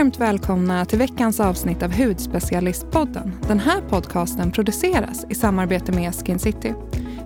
varmt 0.00 0.20
välkomna 0.20 0.84
till 0.84 0.98
veckans 0.98 1.40
avsnitt 1.40 1.82
av 1.82 1.92
Hudspecialistpodden. 1.92 3.32
Den 3.48 3.58
här 3.60 3.80
podcasten 3.80 4.50
produceras 4.50 5.26
i 5.28 5.34
samarbete 5.34 5.92
med 5.92 6.14
Skin 6.14 6.38
City. 6.38 6.74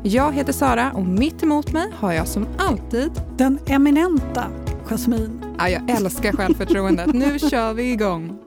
Jag 0.03 0.33
heter 0.33 0.53
Sara 0.53 0.93
och 0.93 1.07
mitt 1.07 1.43
emot 1.43 1.73
mig 1.73 1.91
har 1.93 2.13
jag 2.13 2.29
som 2.29 2.47
alltid 2.59 3.11
Den 3.37 3.59
eminenta 3.67 4.47
Jasmine. 4.85 5.55
Ja, 5.59 5.69
jag 5.69 5.91
älskar 5.91 6.33
självförtroendet. 6.33 7.15
Nu 7.15 7.39
kör 7.39 7.73
vi 7.73 7.93
igång. 7.93 8.39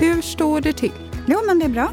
Hur 0.00 0.22
står 0.22 0.60
det 0.60 0.72
till? 0.72 0.92
Jo, 1.26 1.38
men 1.46 1.58
det 1.58 1.64
är 1.64 1.68
bra. 1.68 1.92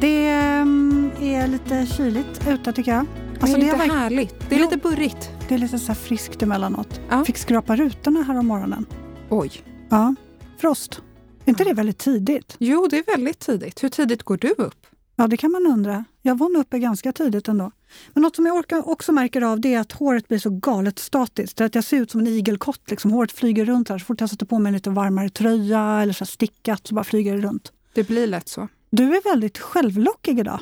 Det 0.00 0.28
mm, 0.28 0.97
är 1.22 1.48
lite 1.48 1.86
kyligt 1.86 2.48
ute 2.48 2.72
tycker 2.72 2.90
jag. 2.92 3.06
Alltså, 3.40 3.46
det 3.58 3.62
är 3.68 3.76
det 3.76 3.82
inte 3.84 3.94
är, 3.94 3.98
härligt. 3.98 4.34
Det 4.48 4.54
är 4.54 4.58
Jo. 4.58 4.64
lite 4.64 4.76
burrigt. 4.76 5.30
det 5.48 5.54
är 5.54 5.58
lite 5.58 5.78
så 5.78 5.94
friskt 5.94 6.42
emellanåt. 6.42 7.00
Ja. 7.10 7.24
Fick 7.24 7.36
skrapa 7.38 7.76
rutorna 7.76 8.22
här 8.22 8.38
om 8.38 8.46
morgonen. 8.46 8.86
Oj. 9.28 9.50
Ja, 9.88 10.14
frost. 10.58 11.00
Är 11.44 11.50
inte 11.50 11.64
det 11.64 11.72
väldigt 11.72 11.98
tidigt? 11.98 12.56
Jo, 12.58 12.86
det 12.90 12.98
är 12.98 13.16
väldigt 13.16 13.38
tidigt. 13.38 13.84
Hur 13.84 13.88
tidigt 13.88 14.22
går 14.22 14.36
du 14.36 14.48
upp? 14.48 14.86
Ja, 15.16 15.26
det 15.26 15.36
kan 15.36 15.50
man 15.50 15.66
undra. 15.66 16.04
Jag 16.22 16.38
var 16.38 16.48
nog 16.48 16.60
uppe 16.60 16.78
ganska 16.78 17.12
tidigt 17.12 17.48
ändå. 17.48 17.70
Men 18.12 18.22
något 18.22 18.36
som 18.36 18.46
jag 18.46 18.88
också 18.88 19.12
märker 19.12 19.42
av 19.42 19.60
det 19.60 19.74
är 19.74 19.80
att 19.80 19.92
håret 19.92 20.28
blir 20.28 20.38
så 20.38 20.50
galet 20.50 20.98
statiskt. 20.98 21.56
Det 21.56 21.64
att 21.64 21.74
jag 21.74 21.84
ser 21.84 21.96
ut 21.96 22.10
som 22.10 22.20
en 22.20 22.26
igelkott. 22.26 22.90
Liksom. 22.90 23.10
Håret 23.12 23.32
flyger 23.32 23.64
runt 23.64 23.88
här. 23.88 23.98
Så 23.98 24.04
fort 24.04 24.20
jag 24.20 24.30
sätter 24.30 24.46
på 24.46 24.58
mig 24.58 24.70
en 24.70 24.74
lite 24.74 24.90
varmare 24.90 25.28
tröja 25.28 26.02
eller 26.02 26.12
så 26.12 26.26
stickat 26.26 26.86
så 26.86 26.94
bara 26.94 27.04
flyger 27.04 27.34
det 27.36 27.40
runt. 27.40 27.72
Det 27.94 28.08
blir 28.08 28.26
lätt 28.26 28.48
så. 28.48 28.68
Du 28.90 29.16
är 29.16 29.22
väldigt 29.30 29.58
självlockig 29.58 30.38
idag. 30.38 30.60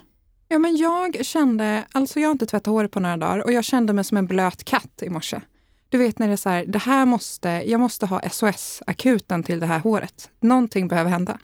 Ja, 0.49 0.59
men 0.59 0.77
jag 0.77 1.25
kände, 1.27 1.85
alltså 1.93 2.21
jag 2.21 2.29
har 2.29 2.33
inte 2.33 2.47
tvättat 2.47 2.67
håret 2.67 2.91
på 2.91 3.01
några 3.01 3.17
dagar 3.17 3.39
och 3.45 3.53
jag 3.53 3.65
kände 3.65 3.93
mig 3.93 4.05
som 4.05 4.17
en 4.17 4.27
blöt 4.27 4.65
katt 4.65 5.03
i 5.03 5.09
morse. 5.11 5.41
Du 5.89 5.99
vet 5.99 6.19
när 6.19 6.27
det 6.27 6.33
är 6.33 6.37
så 6.37 6.49
här, 6.49 6.65
det 6.67 6.79
här 6.79 7.07
måste, 7.07 7.49
jag 7.49 7.81
måste 7.81 8.07
ha 8.07 8.21
SOS-akuten 8.31 9.43
till 9.43 9.61
det 9.61 9.67
här 9.67 9.79
håret. 9.79 10.31
Någonting 10.41 10.89
behöver 10.89 11.11
hända. 11.11 11.39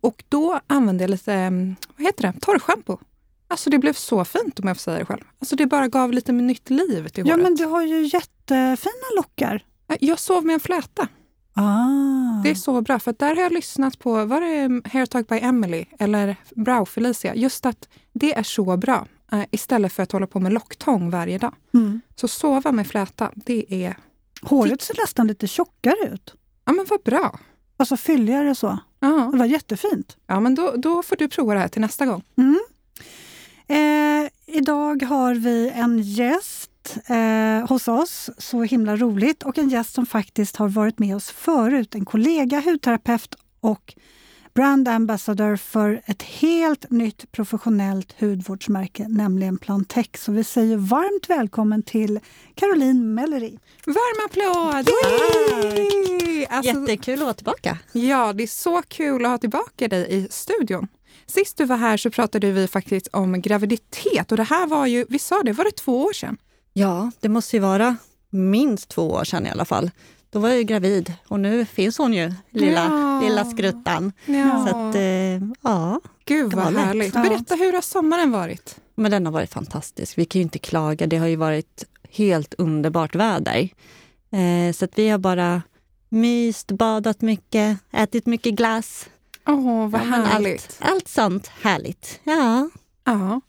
Och 0.00 0.24
då 0.28 0.60
använde 0.66 1.04
jag 1.04 1.10
lite, 1.10 1.32
mm, 1.34 1.76
vad 1.96 2.06
heter 2.06 2.22
det, 2.22 2.40
torrschampo. 2.40 2.98
Alltså 3.48 3.70
det 3.70 3.78
blev 3.78 3.92
så 3.92 4.24
fint 4.24 4.60
om 4.60 4.68
jag 4.68 4.76
får 4.76 4.80
säga 4.82 4.98
det 4.98 5.04
själv. 5.04 5.22
Alltså 5.38 5.56
det 5.56 5.66
bara 5.66 5.88
gav 5.88 6.12
lite 6.12 6.32
nytt 6.32 6.70
liv 6.70 7.08
till 7.08 7.26
Ja, 7.26 7.32
håret. 7.32 7.42
men 7.42 7.54
du 7.54 7.64
har 7.64 7.82
ju 7.82 8.02
jättefina 8.04 9.06
lockar. 9.16 9.64
Jag 10.00 10.18
sov 10.18 10.44
med 10.46 10.54
en 10.54 10.60
fläta. 10.60 11.08
Ah. 11.54 12.42
Det 12.42 12.50
är 12.50 12.54
så 12.54 12.80
bra, 12.80 12.98
för 12.98 13.14
där 13.18 13.34
har 13.36 13.42
jag 13.42 13.52
lyssnat 13.52 13.98
på, 13.98 14.24
var 14.24 14.40
det 14.40 14.88
Hair 14.92 15.06
Talk 15.06 15.28
by 15.28 15.38
Emily 15.38 15.84
eller 15.98 16.36
Brow 16.56 16.84
Felicia? 16.84 17.34
Just 17.34 17.66
att 17.66 17.88
det 18.12 18.34
är 18.34 18.42
så 18.42 18.76
bra, 18.76 19.06
eh, 19.32 19.42
istället 19.50 19.92
för 19.92 20.02
att 20.02 20.12
hålla 20.12 20.26
på 20.26 20.40
med 20.40 20.52
locktång 20.52 21.10
varje 21.10 21.38
dag. 21.38 21.54
Mm. 21.74 22.00
Så 22.16 22.28
sova 22.28 22.72
med 22.72 22.86
fläta, 22.86 23.30
det 23.34 23.84
är, 23.84 23.96
Håret 24.42 24.82
ser 24.82 24.96
nästan 25.02 25.26
lite 25.26 25.46
tjockare 25.46 26.08
ut. 26.12 26.34
ja 26.64 26.72
men 26.72 26.86
vad 26.90 27.02
bra. 27.02 27.38
Alltså 27.76 27.96
fylligare 27.96 28.54
så. 28.54 28.78
Ja, 29.00 29.28
Det 29.32 29.38
var 29.38 29.46
jättefint. 29.46 30.16
ja 30.26 30.40
men 30.40 30.54
då, 30.54 30.74
då 30.76 31.02
får 31.02 31.16
du 31.16 31.28
prova 31.28 31.54
det 31.54 31.60
här 31.60 31.68
till 31.68 31.80
nästa 31.80 32.06
gång. 32.06 32.22
Mm. 32.38 32.60
Eh, 33.68 34.30
idag 34.46 35.02
har 35.02 35.34
vi 35.34 35.70
en 35.74 35.98
gäst 35.98 36.70
eh, 37.06 37.68
hos 37.68 37.88
oss, 37.88 38.30
så 38.38 38.62
himla 38.62 38.96
roligt. 38.96 39.42
Och 39.42 39.58
en 39.58 39.68
gäst 39.68 39.94
som 39.94 40.06
faktiskt 40.06 40.56
har 40.56 40.68
varit 40.68 40.98
med 40.98 41.16
oss 41.16 41.30
förut. 41.30 41.94
En 41.94 42.04
kollega, 42.04 42.60
hudterapeut 42.60 43.34
och 43.60 43.94
brand 44.54 44.88
ambassador 44.88 45.56
för 45.56 46.02
ett 46.06 46.22
helt 46.22 46.90
nytt 46.90 47.32
professionellt 47.32 48.20
hudvårdsmärke, 48.20 49.06
nämligen 49.08 49.58
Plantex. 49.58 50.24
Så 50.24 50.32
vi 50.32 50.44
säger 50.44 50.76
varmt 50.76 51.30
välkommen 51.30 51.82
till 51.82 52.20
Caroline 52.54 53.14
Mellery. 53.14 53.58
Varm 53.86 54.26
applåd! 54.26 54.94
Alltså, 56.48 56.80
Jättekul 56.80 57.14
att 57.14 57.20
vara 57.20 57.34
tillbaka. 57.34 57.78
Ja, 57.92 58.32
det 58.32 58.42
är 58.42 58.46
så 58.46 58.82
kul 58.88 59.24
att 59.24 59.30
ha 59.30 59.38
tillbaka 59.38 59.88
dig 59.88 60.06
i 60.08 60.28
studion. 60.30 60.88
Sist 61.26 61.56
du 61.56 61.64
var 61.64 61.76
här 61.76 61.96
så 61.96 62.10
pratade 62.10 62.50
vi 62.50 62.68
faktiskt 62.68 63.08
om 63.12 63.40
graviditet 63.40 64.32
och 64.32 64.36
det 64.36 64.42
här 64.42 64.66
var 64.66 64.86
ju, 64.86 65.06
vi 65.08 65.18
sa 65.18 65.42
det, 65.42 65.52
var 65.52 65.64
det 65.64 65.76
två 65.76 66.04
år 66.04 66.12
sedan? 66.12 66.38
Ja, 66.72 67.10
det 67.20 67.28
måste 67.28 67.56
ju 67.56 67.60
vara 67.60 67.96
minst 68.30 68.88
två 68.88 69.10
år 69.10 69.24
sedan 69.24 69.46
i 69.46 69.50
alla 69.50 69.64
fall. 69.64 69.90
Då 70.30 70.38
var 70.38 70.48
jag 70.48 70.58
ju 70.58 70.64
gravid 70.64 71.12
och 71.28 71.40
nu 71.40 71.64
finns 71.64 71.98
hon 71.98 72.12
ju, 72.14 72.32
lilla, 72.50 72.84
Ja. 72.84 73.20
lilla 73.28 73.44
skruttan. 73.44 74.12
Ja. 74.26 74.66
Så 74.70 74.76
att, 74.76 74.94
eh, 74.94 75.48
ja, 75.62 76.00
Gud 76.24 76.54
vad 76.54 76.76
härligt. 76.76 77.14
Ja. 77.14 77.22
Berätta, 77.22 77.54
hur 77.54 77.72
har 77.72 77.80
sommaren 77.80 78.30
varit? 78.32 78.76
men 78.94 79.10
den 79.10 79.26
har 79.26 79.32
varit 79.32 79.52
fantastisk. 79.52 80.18
Vi 80.18 80.24
kan 80.24 80.38
ju 80.38 80.42
inte 80.42 80.58
klaga. 80.58 81.06
Det 81.06 81.16
har 81.16 81.26
ju 81.26 81.36
varit 81.36 81.84
helt 82.10 82.54
underbart 82.54 83.14
väder. 83.14 83.68
Eh, 84.32 84.72
så 84.74 84.84
att 84.84 84.98
vi 84.98 85.08
har 85.08 85.18
bara 85.18 85.62
myst, 86.08 86.70
badat 86.72 87.20
mycket, 87.20 87.78
ätit 87.92 88.26
mycket 88.26 88.54
glass. 88.54 89.08
Åh, 89.46 89.88
vad 89.88 90.00
Ja, 90.00 90.04
härligt. 90.06 90.76
Allt, 90.80 90.92
allt 90.92 91.08
sånt 91.08 91.46
härligt. 91.62 92.20
Ja. 92.24 92.70
Ja. 93.04 93.40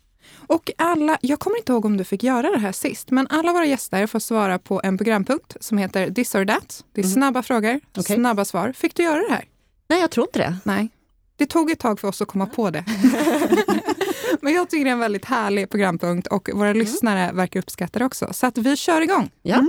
Och 0.53 0.71
alla, 0.77 1.17
jag 1.21 1.39
kommer 1.39 1.57
inte 1.57 1.71
ihåg 1.71 1.85
om 1.85 1.97
du 1.97 2.03
fick 2.03 2.23
göra 2.23 2.49
det 2.51 2.57
här 2.57 2.71
sist, 2.71 3.11
men 3.11 3.27
alla 3.29 3.53
våra 3.53 3.65
gäster 3.65 4.07
får 4.07 4.19
svara 4.19 4.59
på 4.59 4.81
en 4.83 4.97
programpunkt 4.97 5.57
som 5.59 5.77
heter 5.77 6.11
This 6.11 6.35
or 6.35 6.45
that. 6.45 6.83
Det 6.93 7.01
är 7.01 7.05
Mhm. 7.05 7.13
snabba 7.13 7.43
frågor, 7.43 7.79
Okej. 7.97 8.15
snabba 8.15 8.45
svar. 8.45 8.73
Fick 8.75 8.95
du 8.95 9.03
göra 9.03 9.19
det 9.27 9.33
här? 9.33 9.45
Nej, 9.87 10.01
jag 10.01 10.11
tror 10.11 10.27
inte 10.27 10.39
det. 10.39 10.57
Nej. 10.63 10.89
Det 11.35 11.45
tog 11.45 11.71
ett 11.71 11.79
tag 11.79 11.99
för 11.99 12.07
oss 12.07 12.21
att 12.21 12.27
komma 12.27 12.45
på 12.45 12.69
det. 12.69 12.85
men 14.41 14.53
jag 14.53 14.69
tycker 14.69 14.83
det 14.85 14.89
är 14.89 14.93
en 14.93 14.99
väldigt 14.99 15.25
härlig 15.25 15.69
programpunkt 15.69 16.27
och 16.27 16.49
våra 16.53 16.73
lyssnare 16.73 17.31
verkar 17.33 17.59
uppskatta 17.59 17.99
det 17.99 18.05
också. 18.05 18.29
Så 18.33 18.47
att 18.47 18.57
vi 18.57 18.75
kör 18.77 19.01
igång. 19.01 19.29
Ja. 19.41 19.65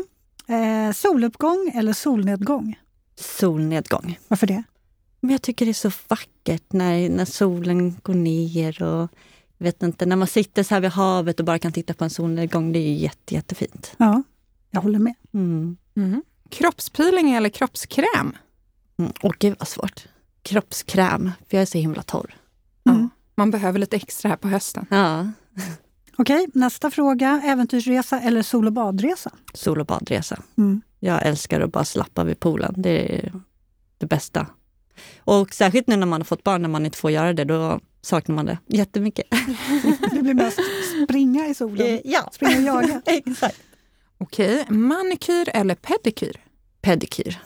Eh, 0.49 0.93
soluppgång 0.93 1.73
eller 1.75 1.93
solnedgång? 1.93 2.79
Solnedgång. 3.21 4.19
Varför 4.29 4.47
det? 4.47 4.63
Men 5.21 5.31
jag 5.31 5.43
tycker 5.43 5.65
det 5.67 5.71
är 5.71 5.73
så 5.73 5.91
vackert 6.09 6.73
när, 6.73 7.09
när 7.09 7.25
solen 7.25 7.97
går 8.03 8.15
ner 8.15 8.83
och 8.83 9.09
vet 9.59 9.83
inte, 9.83 10.07
när 10.07 10.17
man 10.17 10.29
sitter 10.29 10.63
så 10.63 10.75
här 10.75 10.81
vid 10.81 10.91
havet 10.91 11.41
och 11.41 11.47
bara 11.47 11.59
kan 11.59 11.73
titta 11.73 11.95
på 11.95 12.05
en 12.05 12.11
solnedgång. 12.11 12.73
Det 12.73 12.79
är 12.79 12.89
ju 12.89 12.95
jätte, 12.95 13.35
jättefint. 13.35 13.95
Ja, 13.97 14.23
jag 14.71 14.81
håller 14.81 14.99
med. 14.99 15.15
Mm. 15.35 15.77
Kroppspeeling 16.49 17.33
eller 17.33 17.49
kroppskräm? 17.49 18.37
Mm. 18.99 19.13
Åh 19.23 19.33
gud 19.39 19.57
vad 19.59 19.69
svårt. 19.69 20.07
Kroppskräm, 20.43 21.31
för 21.49 21.57
jag 21.57 21.63
är 21.63 21.67
så 21.67 21.79
himla 21.79 22.03
torr. 22.03 22.35
Mm. 22.89 23.11
Man 23.35 23.51
behöver 23.51 23.79
lite 23.79 23.97
extra 23.97 24.29
här 24.29 24.37
på 24.37 24.49
hösten. 24.49 24.87
Ja. 24.91 25.29
Okej, 26.17 26.47
nästa 26.55 26.91
fråga. 26.91 27.43
Äventyrsresa 27.45 28.21
eller 28.21 28.43
sol 28.43 28.67
och 28.67 28.73
badresa? 28.73 29.31
Sol 29.55 29.81
och 29.81 29.87
badresa. 29.87 30.43
Mm. 30.59 30.83
Jag 31.01 31.27
älskar 31.27 31.61
att 31.61 31.73
bara 31.73 31.85
slappa 31.85 32.25
vid 32.25 32.41
poolen. 32.41 32.75
Det 32.77 33.19
är 33.19 33.33
det 33.99 34.07
bästa. 34.07 34.47
Och 35.19 35.55
särskilt 35.55 35.87
nu 35.87 35.97
när 35.97 36.07
man 36.07 36.21
har 36.21 36.25
fått 36.25 36.45
barn, 36.45 36.63
när 36.63 36.69
man 36.69 36.85
inte 36.85 36.99
får 36.99 37.11
göra 37.11 37.33
det, 37.33 37.45
då 37.45 37.81
saknar 38.05 38.35
man 38.35 38.47
det 38.47 38.59
jättemycket. 38.67 39.27
Det 40.13 40.23
blir 40.23 40.35
mest 40.35 40.59
springa 41.05 41.47
i 41.47 41.55
solen. 41.55 41.87
Eh, 41.87 42.01
ja, 42.05 42.31
Springa 42.33 42.75
och 42.75 42.83
jaga. 42.83 43.03
exakt. 43.07 43.63
Okej, 44.19 44.65
manikyr 44.69 45.49
eller 45.55 45.75
pedikyr? 45.75 46.41
Pedikyr. 46.81 47.41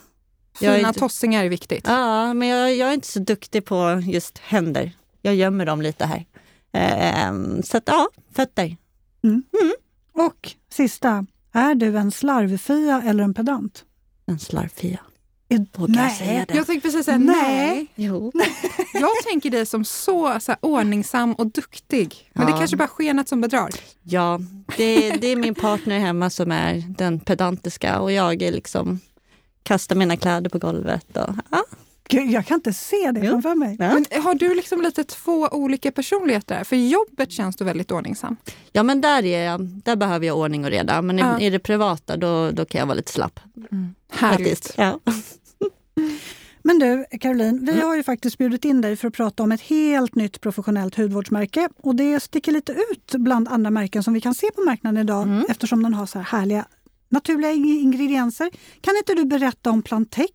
Jag 0.61 0.75
är 0.75 0.79
Fina 0.79 0.93
tossingar 0.93 1.45
är 1.45 1.49
viktigt. 1.49 1.85
Ja, 1.87 2.35
men 2.35 2.49
jag, 2.49 2.77
jag 2.77 2.89
är 2.89 2.95
inte 2.95 3.07
så 3.07 3.19
duktig 3.19 3.65
på 3.65 4.03
just 4.07 4.39
händer. 4.39 4.93
Jag 5.23 5.35
gömmer 5.35 5.67
dem 5.67 5.83
lite 5.83 6.07
här. 6.07 6.27
Ehm, 6.73 7.63
så 7.63 7.77
att 7.77 7.85
ja, 7.87 8.09
fötter. 8.35 8.77
Och 10.13 10.53
sista, 10.73 11.27
är 11.53 11.75
du 11.75 11.99
en 11.99 12.11
slarvfia 12.11 13.03
eller 13.07 13.25
en 13.25 13.35
pedant? 13.35 13.85
En 14.27 14.39
slarvfia. 14.39 15.01
Vågar 15.77 16.03
jag 16.03 16.13
säga 16.13 16.45
det? 16.49 16.55
Jag 16.55 16.67
tänkte 16.67 16.89
precis 16.89 17.05
säga 17.05 17.19
Nej. 17.19 17.87
Jo. 17.95 18.33
Jag 18.95 19.11
tänker 19.31 19.51
dig 19.51 19.67
som 19.67 19.85
så, 19.85 20.41
så 20.41 20.53
här, 20.53 20.59
ordningsam 20.61 21.33
och 21.33 21.47
duktig. 21.47 22.31
Men 22.33 22.47
det 22.47 22.53
Ja. 22.53 22.59
kanske 22.59 22.77
bara 22.77 22.89
skenet 22.89 23.29
som 23.29 23.41
bedrar. 23.41 23.71
Ja, 24.03 24.41
det, 24.77 25.11
det 25.11 25.27
är 25.27 25.37
min 25.37 25.55
partner 25.55 25.99
hemma 25.99 26.31
som 26.31 26.53
är 26.53 26.85
den 26.89 27.21
pedantiska 27.21 28.01
och 28.01 28.13
jag 28.13 28.43
är 28.43 28.53
liksom 28.53 29.01
kastar 29.63 29.97
mina 29.97 30.17
kläder 30.17 30.51
på 30.51 30.59
golvet. 30.59 31.17
Och, 31.17 31.35
ja. 31.51 31.65
Gud, 32.11 32.31
Jag 32.31 32.47
kan 32.47 32.55
inte 32.55 32.73
se 32.73 33.11
det 33.13 33.21
Jo. 33.25 33.31
framför 33.31 33.55
mig. 33.55 33.77
Ja. 33.81 33.95
Men 33.95 34.23
har 34.23 34.35
du 34.35 34.55
liksom 34.55 34.83
lite 34.83 35.05
två 35.05 35.49
olika 35.53 35.93
personligheter? 35.93 36.65
För 36.65 36.77
i 36.77 36.89
jobbet 36.89 37.33
känns 37.33 37.57
du 37.57 37.65
väldigt 37.65 37.91
ordningsam. 37.91 38.37
ja, 38.73 38.83
men 38.83 39.01
där, 39.01 39.25
är 39.25 39.45
jag, 39.45 39.61
där 39.61 39.97
behöver 39.97 40.27
jag 40.27 40.39
ordning 40.39 40.65
och 40.65 40.71
reda. 40.71 41.03
Men 41.03 41.19
i, 41.19 41.23
Ja. 41.23 41.41
i 41.41 41.51
det 41.51 41.59
privata 41.59 42.17
då, 42.17 42.51
då 42.51 42.65
kan 42.65 42.79
jag 42.79 42.87
vara 42.87 42.95
lite 42.97 43.13
slapp. 43.13 43.41
Härligt. 44.13 44.57
Faktiskt. 44.57 44.75
Ja. 44.77 45.01
Men 46.63 46.79
du, 46.79 47.05
Caroline, 47.21 47.65
vi 47.65 47.73
Mm. 47.73 47.87
har 47.87 47.97
ju 47.97 48.03
faktiskt 48.03 48.39
bjudit 48.39 48.65
in 48.65 48.81
dig 48.81 48.97
för 48.97 49.09
att 49.09 49.15
prata 49.15 49.43
om 49.43 49.53
ett 49.53 49.61
helt 49.61 50.15
nytt 50.15 50.41
professionellt 50.41 50.95
hudvårdsmärke. 50.95 51.69
Och 51.83 51.95
det 51.97 52.21
sticker 52.21 52.53
lite 52.53 52.73
ut 52.73 53.15
bland 53.19 53.49
andra 53.49 53.71
märken 53.71 54.03
som 54.03 54.15
vi 54.15 54.21
kan 54.21 54.35
se 54.35 54.51
på 54.55 54.61
marknaden 54.61 55.03
idag 55.03 55.23
Mm. 55.23 55.45
eftersom 55.49 55.83
den 55.83 55.95
har 55.95 56.07
så 56.07 56.19
här 56.19 56.39
härliga 56.39 56.67
naturliga 57.09 57.51
ing- 57.53 57.81
ingredienser. 57.81 58.51
Kan 58.81 58.97
inte 58.97 59.15
du 59.15 59.25
berätta 59.25 59.71
om 59.71 59.83
Plantec 59.83 60.31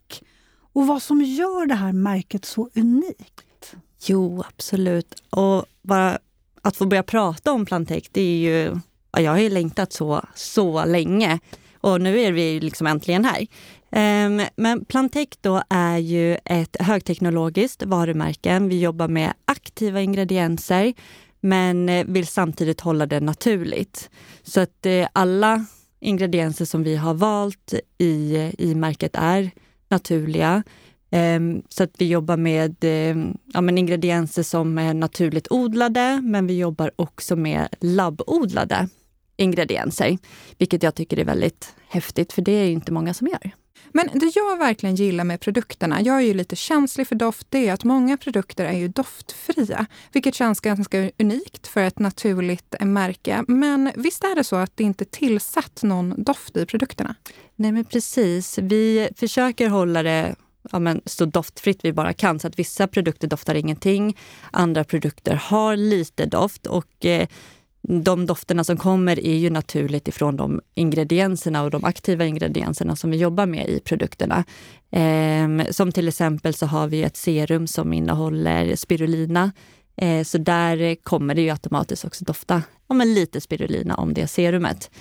och 0.74 0.88
vad 0.88 1.01
som 1.01 1.21
gör 1.21 1.66
det 1.66 1.75
här 1.75 1.92
märket 1.94 2.45
så 2.45 2.69
unikt? 2.75 3.74
Jo, 4.06 4.44
absolut. 4.48 5.24
Och 5.30 5.66
bara 5.81 6.18
att 6.62 6.77
få 6.77 6.86
börja 6.86 7.04
prata 7.04 7.51
om 7.51 7.66
Plantec, 7.66 8.09
det 8.12 8.21
är 8.21 8.38
ju, 8.38 8.80
ja, 9.12 9.21
jag 9.21 9.31
har 9.31 9.39
ju 9.39 9.50
längtat 9.50 9.94
så, 9.94 10.21
så 10.36 10.86
länge. 10.86 11.39
Och 11.81 12.01
nu 12.01 12.19
är 12.19 12.31
vi 12.31 12.59
liksom 12.59 12.88
äntligen 12.88 13.25
här. 13.25 13.48
Ehm, 13.95 14.42
men 14.56 14.86
Plantec 14.86 15.30
då 15.42 15.63
är 15.69 15.98
ju 15.98 16.38
ett 16.45 16.78
högteknologiskt 16.80 17.84
varumärke. 17.84 18.60
Vi 18.60 18.80
jobbar 18.80 19.07
med 19.07 19.34
aktiva 19.45 20.01
ingredienser 20.01 20.94
men 21.40 21.90
eh, 21.90 22.06
vill 22.07 22.28
samtidigt 22.28 22.81
hålla 22.81 23.06
det 23.06 23.19
naturligt. 23.19 24.10
Så 24.44 24.62
att 24.62 24.86
eh, 24.86 25.07
alla 25.13 25.66
ingredienser 26.00 26.66
som 26.66 26.84
vi 26.84 26.95
har 26.95 27.13
valt 27.13 27.74
i, 27.98 28.51
i 28.57 28.75
märket 28.75 29.12
är 29.13 29.51
naturliga. 29.90 30.63
Ehm, 31.12 31.63
så 31.69 31.84
att 31.84 31.92
vi 31.98 32.07
jobbar 32.07 32.38
med 32.38 32.75
ehm, 32.81 33.38
ja, 33.54 33.62
men 33.62 33.78
ingredienser 33.78 34.44
som 34.44 34.78
är 34.78 34.94
naturligt 34.94 35.48
odlade, 35.51 36.22
men 36.24 36.48
vi 36.48 36.57
jobbar 36.57 36.92
också 36.95 37.36
med 37.36 37.68
labbodlade 37.81 38.90
ingredienser, 39.38 40.18
vilket 40.57 40.84
jag 40.84 40.95
tycker 40.95 41.19
är 41.19 41.25
väldigt 41.25 41.75
häftigt, 41.88 42.34
för 42.34 42.42
det 42.42 42.51
är 42.51 42.69
inte 42.69 42.92
många 42.92 43.13
som 43.13 43.28
gör. 43.28 43.62
Men 43.91 44.09
det 44.13 44.35
jag 44.35 44.57
verkligen 44.57 44.95
gillar 44.95 45.23
med 45.23 45.39
produkterna, 45.39 46.01
jag 46.01 46.15
är 46.15 46.21
ju 46.21 46.33
lite 46.33 46.55
känslig 46.55 47.07
för 47.07 47.15
doft, 47.15 47.47
det 47.49 47.67
är 47.67 47.73
att 47.73 47.83
många 47.83 48.17
produkter 48.17 48.65
är 48.65 48.77
ju 48.77 48.87
doftfria, 48.87 49.85
vilket 50.11 50.35
känns 50.35 50.59
ganska 50.59 51.11
unikt 51.17 51.67
för 51.67 51.83
ett 51.83 51.99
naturligt 51.99 52.75
märke. 52.79 53.43
Men 53.47 53.91
visst 53.95 54.23
är 54.23 54.35
det 54.35 54.43
så 54.43 54.55
att 54.55 54.77
det 54.77 54.83
inte 54.83 55.05
tillsatt 55.05 55.83
någon 55.83 56.23
doft 56.23 56.57
i 56.57 56.65
produkterna? 56.65 57.15
Nej, 57.55 57.71
men 57.71 57.85
precis. 57.85 58.57
Vi 58.57 59.09
försöker 59.15 59.69
hålla 59.69 60.03
det 60.03 60.35
ja, 60.71 60.79
men, 60.79 61.01
så 61.05 61.25
doftfritt 61.25 61.85
vi 61.85 61.93
bara 61.93 62.13
kan. 62.13 62.39
Så 62.39 62.47
att 62.47 62.59
vissa 62.59 62.87
produkter 62.87 63.27
doftar 63.27 63.55
ingenting, 63.55 64.17
andra 64.51 64.83
produkter 64.83 65.35
har 65.35 65.75
lite 65.75 66.25
doft 66.25 66.67
och 66.67 67.05
eh, 67.05 67.27
de 67.88 68.25
dofterna 68.25 68.63
som 68.63 68.77
kommer 68.77 69.25
är 69.25 69.35
ju 69.35 69.50
naturligt 69.50 70.07
ifrån 70.07 70.38
de 70.38 70.62
ingredienserna 70.75 71.63
och 71.63 71.71
de 71.71 71.83
aktiva 71.83 72.25
ingredienserna 72.25 72.95
som 72.95 73.12
vi 73.12 73.18
jobbar 73.18 73.45
med 73.45 73.69
i 73.69 73.80
produkterna. 73.80 74.44
Eh, 74.91 75.71
som 75.71 75.91
till 75.91 76.07
exempel 76.07 76.53
så 76.53 76.65
har 76.65 76.88
vi 76.88 77.03
ett 77.03 77.18
serum 77.18 77.68
som 77.68 77.94
innehåller 77.94 78.75
spirulina. 78.75 79.51
Eh, 79.97 80.24
så 80.24 80.38
där 80.38 80.95
kommer 80.95 81.35
det 81.35 81.41
ju 81.41 81.50
automatiskt 81.50 82.06
också 82.06 82.25
dofta 82.25 82.62
ja, 82.88 82.95
men 82.95 83.13
lite 83.13 83.41
spirulina 83.41 83.95
om 83.95 84.13
det 84.13 84.27
serumet. 84.27 84.91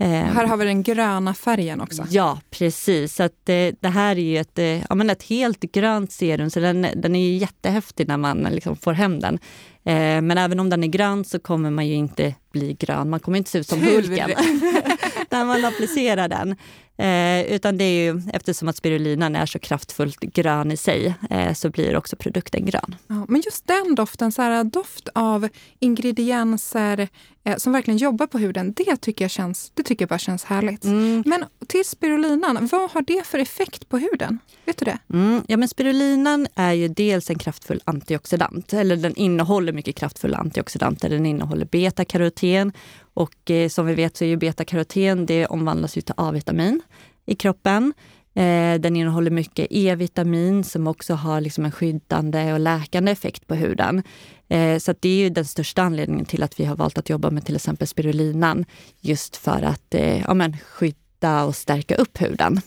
Eh, 0.00 0.08
här 0.08 0.46
har 0.46 0.56
vi 0.56 0.64
den 0.64 0.82
gröna 0.82 1.34
färgen 1.34 1.80
också. 1.80 2.04
Ja, 2.10 2.40
precis. 2.50 3.14
Så 3.14 3.22
att, 3.22 3.48
eh, 3.48 3.68
det 3.80 3.88
här 3.88 4.18
är 4.18 4.22
ju 4.22 4.38
ett, 4.38 4.58
eh, 4.58 4.64
ja, 4.64 4.94
men 4.94 5.10
ett 5.10 5.22
helt 5.22 5.60
grönt 5.60 6.12
serum, 6.12 6.50
så 6.50 6.60
den, 6.60 6.86
den 6.96 7.16
är 7.16 7.36
jättehäftig 7.36 8.08
när 8.08 8.16
man 8.16 8.38
liksom 8.42 8.76
får 8.76 8.92
hem 8.92 9.20
den. 9.20 9.38
Eh, 9.84 10.20
men 10.22 10.38
även 10.38 10.60
om 10.60 10.70
den 10.70 10.84
är 10.84 10.88
grön 10.88 11.24
så 11.24 11.38
kommer 11.38 11.70
man 11.70 11.86
ju 11.86 11.94
inte 11.94 12.34
bli 12.52 12.76
grön. 12.80 13.10
Man 13.10 13.20
kommer 13.20 13.38
inte 13.38 13.50
se 13.50 13.58
ut 13.58 13.68
som 13.68 13.80
Hulken 13.80 14.30
när 15.30 15.44
man 15.44 15.64
applicerar 15.64 16.28
den. 16.28 16.56
Eh, 16.98 17.54
utan 17.54 17.78
det 17.78 17.84
är 17.84 18.12
ju, 18.12 18.22
eftersom 18.32 18.68
att 18.68 18.76
spirulinan 18.76 19.36
är 19.36 19.46
så 19.46 19.58
kraftfullt 19.58 20.20
grön 20.20 20.72
i 20.72 20.76
sig 20.76 21.14
eh, 21.30 21.52
så 21.52 21.70
blir 21.70 21.96
också 21.96 22.16
produkten 22.16 22.66
grön. 22.66 22.96
Ja, 23.06 23.26
men 23.28 23.42
just 23.44 23.66
den 23.66 23.94
doften, 23.94 24.32
så 24.32 24.42
här, 24.42 24.64
doft 24.64 25.08
av 25.14 25.48
ingredienser 25.78 27.08
eh, 27.44 27.56
som 27.56 27.72
verkligen 27.72 27.98
jobbar 27.98 28.26
på 28.26 28.38
huden, 28.38 28.72
det 28.72 28.96
tycker 28.96 29.24
jag, 29.24 29.30
känns, 29.30 29.72
det 29.74 29.82
tycker 29.82 30.02
jag 30.02 30.08
bara 30.08 30.18
känns 30.18 30.44
härligt. 30.44 30.84
Mm. 30.84 31.22
Men 31.26 31.44
till 31.66 31.84
spirulinan, 31.84 32.68
vad 32.72 32.90
har 32.90 33.02
det 33.02 33.26
för 33.26 33.38
effekt 33.38 33.88
på 33.88 33.98
huden? 33.98 34.38
Vet 34.64 34.78
du 34.78 34.84
det? 34.84 34.98
Mm, 35.12 35.42
ja, 35.46 35.56
men 35.56 35.68
spirulinan 35.68 36.46
är 36.54 36.72
ju 36.72 36.88
dels 36.88 37.30
en 37.30 37.38
kraftfull 37.38 37.80
antioxidant, 37.84 38.72
eller 38.72 38.96
den 38.96 39.14
innehåller 39.16 39.72
mycket 39.72 39.96
kraftfulla 39.96 40.38
antioxidanter. 40.38 41.08
Den 41.08 41.26
innehåller 41.26 41.64
betakaroten 41.64 42.72
och 43.18 43.50
eh, 43.50 43.68
som 43.68 43.86
vi 43.86 43.94
vet 43.94 44.16
så 44.16 44.24
är 44.24 44.28
ju 44.28 44.36
betakaroten, 44.36 45.26
det 45.26 45.46
omvandlas 45.46 45.96
ju 45.96 46.00
till 46.00 46.14
A-vitamin 46.16 46.82
i 47.26 47.34
kroppen. 47.34 47.94
Eh, 48.34 48.80
den 48.80 48.96
innehåller 48.96 49.30
mycket 49.30 49.66
E-vitamin 49.70 50.64
som 50.64 50.86
också 50.86 51.14
har 51.14 51.40
liksom 51.40 51.64
en 51.64 51.72
skyddande 51.72 52.52
och 52.52 52.60
läkande 52.60 53.12
effekt 53.12 53.46
på 53.46 53.54
huden. 53.54 54.02
Eh, 54.48 54.78
så 54.78 54.94
det 55.00 55.08
är 55.08 55.16
ju 55.16 55.30
den 55.30 55.44
största 55.44 55.82
anledningen 55.82 56.26
till 56.26 56.42
att 56.42 56.60
vi 56.60 56.64
har 56.64 56.76
valt 56.76 56.98
att 56.98 57.10
jobba 57.10 57.30
med 57.30 57.46
till 57.46 57.56
exempel 57.56 57.88
spirulinan. 57.88 58.64
Just 59.00 59.36
för 59.36 59.62
att 59.62 59.94
eh, 59.94 60.20
ja, 60.20 60.34
men, 60.34 60.56
skydda 60.58 61.44
och 61.44 61.56
stärka 61.56 61.94
upp 61.94 62.20
huden. 62.20 62.60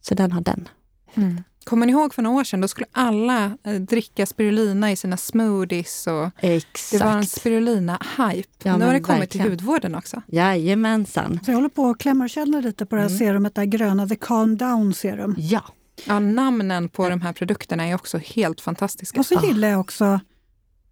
Så 0.00 0.14
den 0.14 0.32
har 0.32 0.40
den. 0.40 0.68
Mm. 1.14 1.42
Kommer 1.64 1.86
ni 1.86 1.92
ihåg 1.92 2.14
för 2.14 2.22
några 2.22 2.40
år 2.40 2.44
sedan? 2.44 2.60
Då 2.60 2.68
skulle 2.68 2.86
alla 2.92 3.56
eh, 3.64 3.74
dricka 3.74 4.26
spirulina 4.26 4.92
i 4.92 4.96
sina 4.96 5.16
smoothies. 5.16 6.06
Och 6.06 6.30
Exakt. 6.38 6.92
Det 6.92 7.04
var 7.04 7.12
en 7.12 7.26
spirulina-hype. 7.26 8.48
Ja, 8.62 8.76
nu 8.76 8.84
har 8.84 8.92
det 8.92 9.00
kommit 9.00 9.20
verkligen. 9.20 9.46
till 9.46 9.50
hudvården 9.50 9.94
också. 9.94 10.22
Jajamensan. 10.26 11.40
Så 11.44 11.50
jag 11.50 11.56
håller 11.56 11.68
på 11.68 11.90
att 11.90 11.98
klämma 11.98 12.24
och 12.24 12.30
känna 12.30 12.60
lite 12.60 12.86
på 12.86 12.96
det 12.96 13.02
här 13.02 13.08
mm. 13.08 13.18
serumet, 13.18 13.54
det 13.54 13.60
här 13.60 13.66
gröna 13.66 14.08
The 14.08 14.16
Calm 14.16 14.56
Down 14.56 14.94
Serum. 14.94 15.34
Ja. 15.38 15.64
ja. 16.04 16.18
Namnen 16.18 16.88
på 16.88 17.08
de 17.08 17.20
här 17.20 17.32
produkterna 17.32 17.88
är 17.88 17.94
också 17.94 18.18
helt 18.18 18.60
fantastiska. 18.60 19.20
Och 19.20 19.26
så 19.26 19.40
gillar 19.46 19.68
jag 19.68 19.80
också 19.80 20.20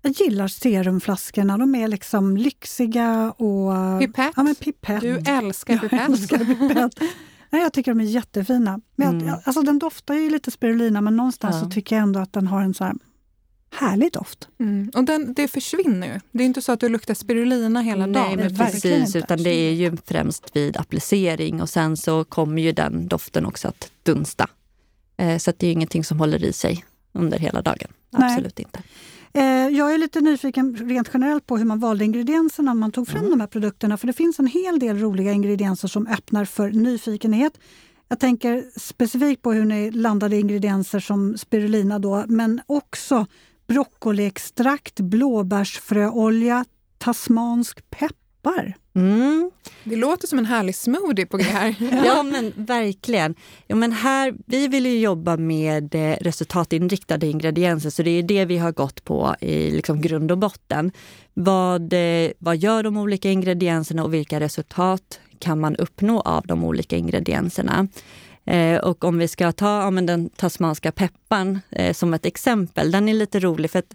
jag 0.02 0.12
gillar 0.12 0.48
serumflaskorna. 0.48 1.58
De 1.58 1.74
är 1.74 1.88
liksom 1.88 2.36
lyxiga 2.36 3.30
och... 3.30 4.00
Pipett. 4.00 4.32
Ja, 4.36 4.42
men 4.42 4.54
pipett. 4.54 5.00
Du 5.00 5.22
älskar 5.26 5.74
pipett. 5.78 5.92
Jag 5.92 6.10
älskar 6.10 6.38
pipett. 6.38 6.94
Nej, 7.50 7.62
jag 7.62 7.72
tycker 7.72 7.94
de 7.94 8.00
är 8.00 8.04
jättefina. 8.04 8.80
Men 8.96 9.08
mm. 9.08 9.26
jag, 9.26 9.40
alltså, 9.44 9.62
den 9.62 9.78
doftar 9.78 10.14
ju 10.14 10.30
lite 10.30 10.50
spirulina 10.50 11.00
men 11.00 11.16
någonstans 11.16 11.56
ja. 11.56 11.64
så 11.64 11.70
tycker 11.70 11.96
jag 11.96 12.02
ändå 12.02 12.20
att 12.20 12.32
den 12.32 12.46
har 12.46 12.62
en 12.62 12.74
så 12.74 12.84
här 12.84 12.94
härlig 13.70 14.12
doft. 14.12 14.48
Mm. 14.60 14.90
Och 14.94 15.04
den, 15.04 15.34
det 15.34 15.48
försvinner 15.48 16.06
ju. 16.06 16.20
Det 16.32 16.42
är 16.42 16.46
inte 16.46 16.62
så 16.62 16.72
att 16.72 16.80
du 16.80 16.88
luktar 16.88 17.14
spirulina 17.14 17.80
hela 17.80 18.06
Nej, 18.06 18.14
dagen. 18.14 18.38
Men 18.38 18.56
precis, 18.56 19.16
utan 19.16 19.42
det 19.42 19.50
är 19.50 19.72
ju 19.72 19.96
främst 20.06 20.56
vid 20.56 20.76
applicering 20.76 21.62
och 21.62 21.70
sen 21.70 21.96
så 21.96 22.24
kommer 22.24 22.62
ju 22.62 22.72
den 22.72 23.08
doften 23.08 23.46
också 23.46 23.68
att 23.68 23.90
dunsta. 24.02 24.48
Eh, 25.16 25.38
så 25.38 25.52
det 25.56 25.66
är 25.66 25.72
ingenting 25.72 26.04
som 26.04 26.18
håller 26.18 26.44
i 26.44 26.52
sig 26.52 26.84
under 27.12 27.38
hela 27.38 27.62
dagen. 27.62 27.88
Absolut 28.12 28.58
Nej. 28.58 28.66
inte. 28.66 28.82
Eh, 29.32 29.68
jag 29.68 29.94
är 29.94 29.98
lite 29.98 30.20
nyfiken 30.20 30.76
rent 30.76 31.10
generellt 31.14 31.46
på 31.46 31.56
hur 31.56 31.64
man 31.64 31.78
valde 31.78 32.04
ingredienserna 32.04 32.74
när 32.74 32.80
man 32.80 32.92
tog 32.92 33.08
fram 33.08 33.18
mm. 33.18 33.30
de 33.30 33.40
här 33.40 33.46
produkterna. 33.46 33.96
För 33.96 34.06
det 34.06 34.12
finns 34.12 34.38
en 34.38 34.46
hel 34.46 34.78
del 34.78 34.98
roliga 34.98 35.32
ingredienser 35.32 35.88
som 35.88 36.06
öppnar 36.06 36.44
för 36.44 36.70
nyfikenhet. 36.70 37.52
Jag 38.08 38.20
tänker 38.20 38.64
specifikt 38.76 39.42
på 39.42 39.52
hur 39.52 39.64
ni 39.64 39.90
landade 39.90 40.36
ingredienser 40.36 41.00
som 41.00 41.38
spirulina 41.38 41.98
då, 41.98 42.24
men 42.28 42.60
också 42.66 43.26
broccoliextrakt, 43.66 45.00
blåbärsfröolja, 45.00 46.64
tasmansk 46.98 47.90
peppar. 47.90 48.19
Mm. 48.94 49.50
Det 49.84 49.96
låter 49.96 50.26
som 50.26 50.38
en 50.38 50.46
härlig 50.46 50.74
smoothie 50.74 51.26
på 51.26 51.36
G 51.36 51.44
här. 51.44 51.74
ja, 52.06 52.22
men 52.22 52.52
verkligen. 52.56 53.34
Ja, 53.66 53.76
men 53.76 53.92
här, 53.92 54.34
vi 54.46 54.68
vill 54.68 54.86
ju 54.86 54.98
jobba 54.98 55.36
med 55.36 55.94
eh, 55.94 56.16
resultatinriktade 56.20 57.26
ingredienser, 57.26 57.90
så 57.90 58.02
det 58.02 58.10
är 58.10 58.22
det 58.22 58.44
vi 58.44 58.58
har 58.58 58.72
gått 58.72 59.04
på 59.04 59.36
i 59.40 59.70
liksom 59.70 60.00
grund 60.00 60.30
och 60.30 60.38
botten. 60.38 60.92
Vad, 61.34 61.92
eh, 61.92 62.30
vad 62.38 62.56
gör 62.56 62.82
de 62.82 62.96
olika 62.96 63.30
ingredienserna 63.30 64.04
och 64.04 64.14
vilka 64.14 64.40
resultat 64.40 65.20
kan 65.38 65.60
man 65.60 65.76
uppnå 65.76 66.20
av 66.20 66.46
de 66.46 66.64
olika 66.64 66.96
ingredienserna? 66.96 67.88
Eh, 68.44 68.78
och 68.78 69.04
om 69.04 69.18
vi 69.18 69.28
ska 69.28 69.52
ta 69.52 69.82
ja, 69.82 69.90
men 69.90 70.06
den 70.06 70.28
tasmanska 70.28 70.92
pepparn 70.92 71.60
eh, 71.70 71.92
som 71.92 72.14
ett 72.14 72.26
exempel, 72.26 72.90
den 72.90 73.08
är 73.08 73.14
lite 73.14 73.40
rolig 73.40 73.70
för 73.70 73.78
att 73.78 73.94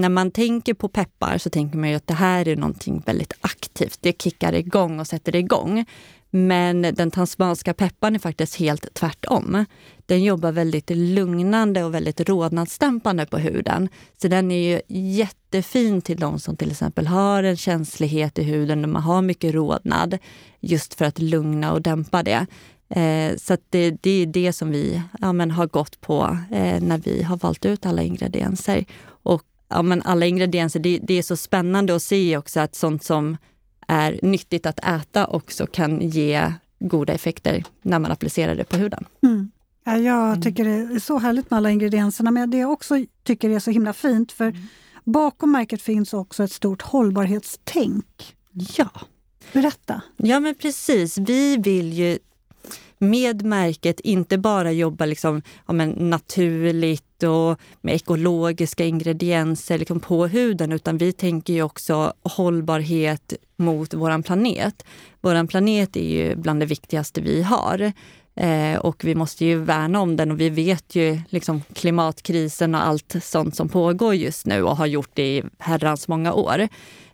när 0.00 0.08
man 0.08 0.30
tänker 0.30 0.74
på 0.74 0.88
peppar 0.88 1.38
så 1.38 1.50
tänker 1.50 1.78
man 1.78 1.90
ju 1.90 1.96
att 1.96 2.06
det 2.06 2.14
här 2.14 2.48
är 2.48 2.56
någonting 2.56 3.02
väldigt 3.06 3.32
aktivt. 3.40 3.98
Det 4.00 4.22
kickar 4.22 4.52
igång 4.52 5.00
och 5.00 5.06
sätter 5.06 5.36
igång. 5.36 5.84
Men 6.30 6.82
den 6.82 7.10
tasmanska 7.10 7.74
pepparn 7.74 8.14
är 8.14 8.18
faktiskt 8.18 8.56
helt 8.56 8.94
tvärtom. 8.94 9.64
Den 10.06 10.22
jobbar 10.24 10.52
väldigt 10.52 10.90
lugnande 10.90 11.84
och 11.84 11.94
väldigt 11.94 12.28
rodnadsdämpande 12.28 13.26
på 13.26 13.38
huden. 13.38 13.88
Så 14.22 14.28
den 14.28 14.50
är 14.50 14.72
ju 14.72 14.80
jättefin 14.88 16.02
till 16.02 16.16
de 16.16 16.38
som 16.38 16.56
till 16.56 16.70
exempel 16.70 17.06
har 17.06 17.42
en 17.42 17.56
känslighet 17.56 18.38
i 18.38 18.42
huden 18.42 18.80
när 18.80 18.88
man 18.88 19.02
har 19.02 19.22
mycket 19.22 19.54
rodnad. 19.54 20.18
Just 20.60 20.94
för 20.94 21.04
att 21.04 21.18
lugna 21.18 21.72
och 21.72 21.82
dämpa 21.82 22.22
det. 22.22 22.46
Eh, 22.88 23.36
så 23.36 23.56
det, 23.70 23.90
det, 23.90 24.22
är 24.22 24.26
det 24.26 24.52
som 24.52 24.70
vi 24.70 25.02
ja, 25.20 25.26
har 25.26 25.66
gått 25.66 26.00
på 26.00 26.38
eh, 26.50 26.82
när 26.82 26.98
vi 26.98 27.22
har 27.22 27.36
valt 27.36 27.66
ut 27.66 27.86
alla 27.86 28.02
ingredienser. 28.02 28.84
Och 29.06 29.42
ja, 29.74 29.82
men 29.82 30.02
alla 30.02 30.26
ingredienser, 30.26 30.80
det, 30.80 30.98
det, 31.02 31.14
är 31.14 31.22
så 31.22 31.36
spännande 31.36 31.96
att 31.96 32.02
se 32.02 32.36
också 32.36 32.60
att 32.60 32.74
sånt 32.74 33.04
som 33.04 33.36
är 33.88 34.18
nyttigt 34.22 34.66
att 34.66 34.78
äta 34.78 35.26
också 35.26 35.66
kan 35.66 36.00
ge 36.00 36.52
goda 36.78 37.12
effekter 37.12 37.64
när 37.82 37.98
man 37.98 38.12
applicerar 38.12 38.54
det 38.54 38.64
på 38.64 38.76
huden. 38.76 39.04
Mm. 39.22 39.50
Ja, 39.84 39.98
jag 39.98 40.28
mm. 40.28 40.42
tycker 40.42 40.64
det 40.64 40.94
är 40.94 40.98
så 40.98 41.18
härligt 41.18 41.50
med 41.50 41.56
alla 41.56 41.70
ingredienserna, 41.70 42.30
men 42.30 42.50
det 42.50 42.58
jag 42.58 42.72
också 42.72 43.04
tycker 43.24 43.50
är 43.50 43.58
så 43.58 43.70
himla 43.70 43.92
fint, 43.92 44.32
för 44.32 44.48
mm. 44.48 44.62
bakom 45.04 45.52
märket 45.52 45.82
finns 45.82 46.14
också 46.14 46.44
ett 46.44 46.52
stort 46.52 46.82
hållbarhetstänk. 46.82 48.36
Ja. 48.76 48.90
Berätta. 49.52 50.02
Ja, 50.16 50.40
men 50.40 50.54
precis. 50.54 51.18
Vi 51.18 51.56
vill 51.56 51.92
ju 51.92 52.18
med 52.98 53.42
märket 53.42 54.00
inte 54.00 54.38
bara 54.38 54.72
jobba 54.72 55.06
liksom, 55.06 55.42
ja, 55.66 55.72
men 55.72 55.90
naturligt 55.90 57.13
och 57.26 57.60
med 57.80 57.94
ekologiska 57.94 58.84
ingredienser 58.84 59.78
liksom 59.78 60.00
på 60.00 60.26
huden 60.26 60.72
utan 60.72 60.98
vi 60.98 61.12
tänker 61.12 61.52
ju 61.52 61.62
också 61.62 62.12
hållbarhet 62.22 63.32
mot 63.56 63.94
vår 63.94 64.22
planet. 64.22 64.84
Vår 65.20 65.46
planet 65.46 65.96
är 65.96 66.08
ju 66.08 66.36
bland 66.36 66.60
det 66.60 66.66
viktigaste 66.66 67.20
vi 67.20 67.42
har. 67.42 67.92
Eh, 68.36 68.78
och 68.78 69.04
vi 69.04 69.14
måste 69.14 69.44
ju 69.44 69.58
värna 69.58 70.00
om 70.00 70.16
den 70.16 70.30
och 70.30 70.40
vi 70.40 70.50
vet 70.50 70.94
ju 70.94 71.20
liksom 71.28 71.62
klimatkrisen 71.72 72.74
och 72.74 72.86
allt 72.86 73.14
sånt 73.22 73.56
som 73.56 73.68
pågår 73.68 74.14
just 74.14 74.46
nu 74.46 74.62
och 74.62 74.76
har 74.76 74.86
gjort 74.86 75.10
det 75.14 75.36
i 75.36 75.42
herrans 75.58 76.08
många 76.08 76.32
år. 76.32 76.68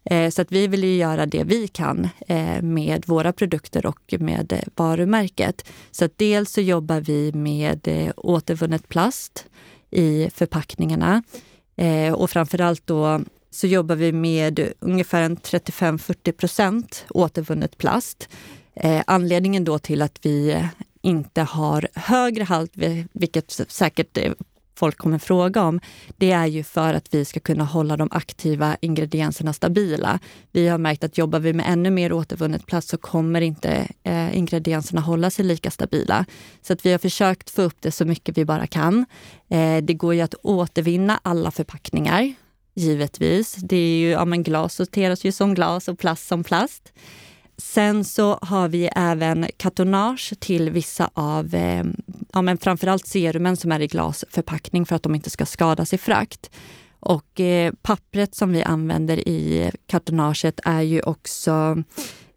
Eh, 0.05 0.31
så 0.31 0.43
att 0.43 0.53
vi 0.53 0.67
vill 0.67 0.85
ju 0.85 0.97
göra 0.97 1.27
det 1.27 1.45
vi 1.45 1.69
kan 1.69 2.09
eh, 2.29 2.63
med 2.63 3.05
våra 3.07 3.33
produkter 3.33 3.87
och 3.87 4.15
med 4.19 4.63
varumärket. 4.77 5.65
Så 5.91 6.05
att 6.05 6.19
dels 6.19 6.53
så 6.53 6.61
jobbar 6.61 7.01
vi 7.01 7.33
med 7.33 8.13
återvunnet 8.17 8.89
plast 8.89 9.47
i 9.91 10.31
förpackningarna 10.35 11.23
eh, 11.77 12.13
och 12.13 12.31
framförallt 12.31 12.87
då 12.87 13.21
så 13.51 13.67
jobbar 13.67 13.97
vi 13.97 14.13
med 14.13 14.73
ungefär 14.81 15.29
35-40 15.29 16.33
procent 16.33 17.05
återvunnet 17.11 17.79
plast. 17.79 18.29
Eh, 18.75 19.03
anledningen 19.07 19.65
då 19.65 19.79
till 19.79 20.03
att 20.03 20.19
vi 20.23 20.65
inte 21.03 21.43
har 21.43 21.89
högre 21.95 22.45
halt, 22.45 22.73
vilket 23.13 23.51
säkert 23.69 24.19
folk 24.81 24.99
kommer 24.99 25.19
fråga 25.19 25.63
om, 25.63 25.81
det 26.17 26.31
är 26.31 26.47
ju 26.47 26.63
för 26.63 26.95
att 26.95 27.15
vi 27.15 27.25
ska 27.25 27.41
kunna 27.41 27.65
hålla 27.65 27.97
de 27.97 28.09
aktiva 28.13 28.77
ingredienserna 28.81 29.53
stabila. 29.53 30.19
Vi 30.53 30.69
har 30.69 30.79
märkt 30.79 31.05
att 31.05 31.19
jobbar 31.19 31.39
vi 31.39 31.53
med 31.53 31.67
ännu 31.69 31.91
mer 31.91 32.13
återvunnet 32.13 32.67
plast 32.67 32.89
så 32.89 32.97
kommer 32.97 33.41
inte 33.41 33.89
eh, 34.05 34.37
ingredienserna 34.37 35.01
hålla 35.01 35.31
sig 35.31 35.45
lika 35.45 35.71
stabila. 35.71 36.25
Så 36.63 36.73
att 36.73 36.87
vi 36.87 36.93
har 36.93 36.99
försökt 36.99 37.51
få 37.51 37.63
upp 37.63 37.77
det 37.81 37.93
så 37.93 38.05
mycket 38.05 38.39
vi 38.39 38.45
bara 38.45 38.67
kan. 38.67 39.07
Eh, 39.51 39.77
det 39.83 39.95
går 39.95 40.15
ju 40.15 40.21
att 40.21 40.35
återvinna 40.43 41.21
alla 41.23 41.51
förpackningar, 41.51 42.35
givetvis. 42.75 43.55
Det 43.55 43.77
är 43.77 43.99
ju, 43.99 44.11
ja, 44.11 44.25
men 44.25 44.43
glas 44.43 44.75
sorteras 44.75 45.25
ju 45.25 45.33
som 45.33 45.55
glas 45.55 45.89
och 45.89 45.99
plast 45.99 46.29
som 46.29 46.45
plast. 46.45 46.93
Sen 47.61 48.05
så 48.05 48.39
har 48.43 48.69
vi 48.69 48.91
även 48.97 49.47
katonage 49.57 50.33
till 50.41 50.71
vissa 50.71 51.11
av, 51.15 51.55
eh, 51.55 51.85
ja 52.33 52.43
men 52.43 52.59
framförallt 52.59 53.07
serumen 53.07 53.57
som 53.57 53.73
är 53.73 53.81
i 53.81 53.87
glasförpackning 53.87 54.87
för 54.87 54.97
att 54.97 55.03
de 55.03 55.15
inte 55.15 55.31
ska 55.31 55.47
skadas 55.47 55.93
i 55.93 55.99
frakt. 55.99 56.51
Och 57.01 57.41
eh, 57.41 57.73
pappret 57.83 58.35
som 58.35 58.53
vi 58.53 58.63
använder 58.63 59.29
i 59.29 59.71
kartonaget 59.87 60.61
är 60.65 60.81
ju 60.81 61.03
också 61.03 61.83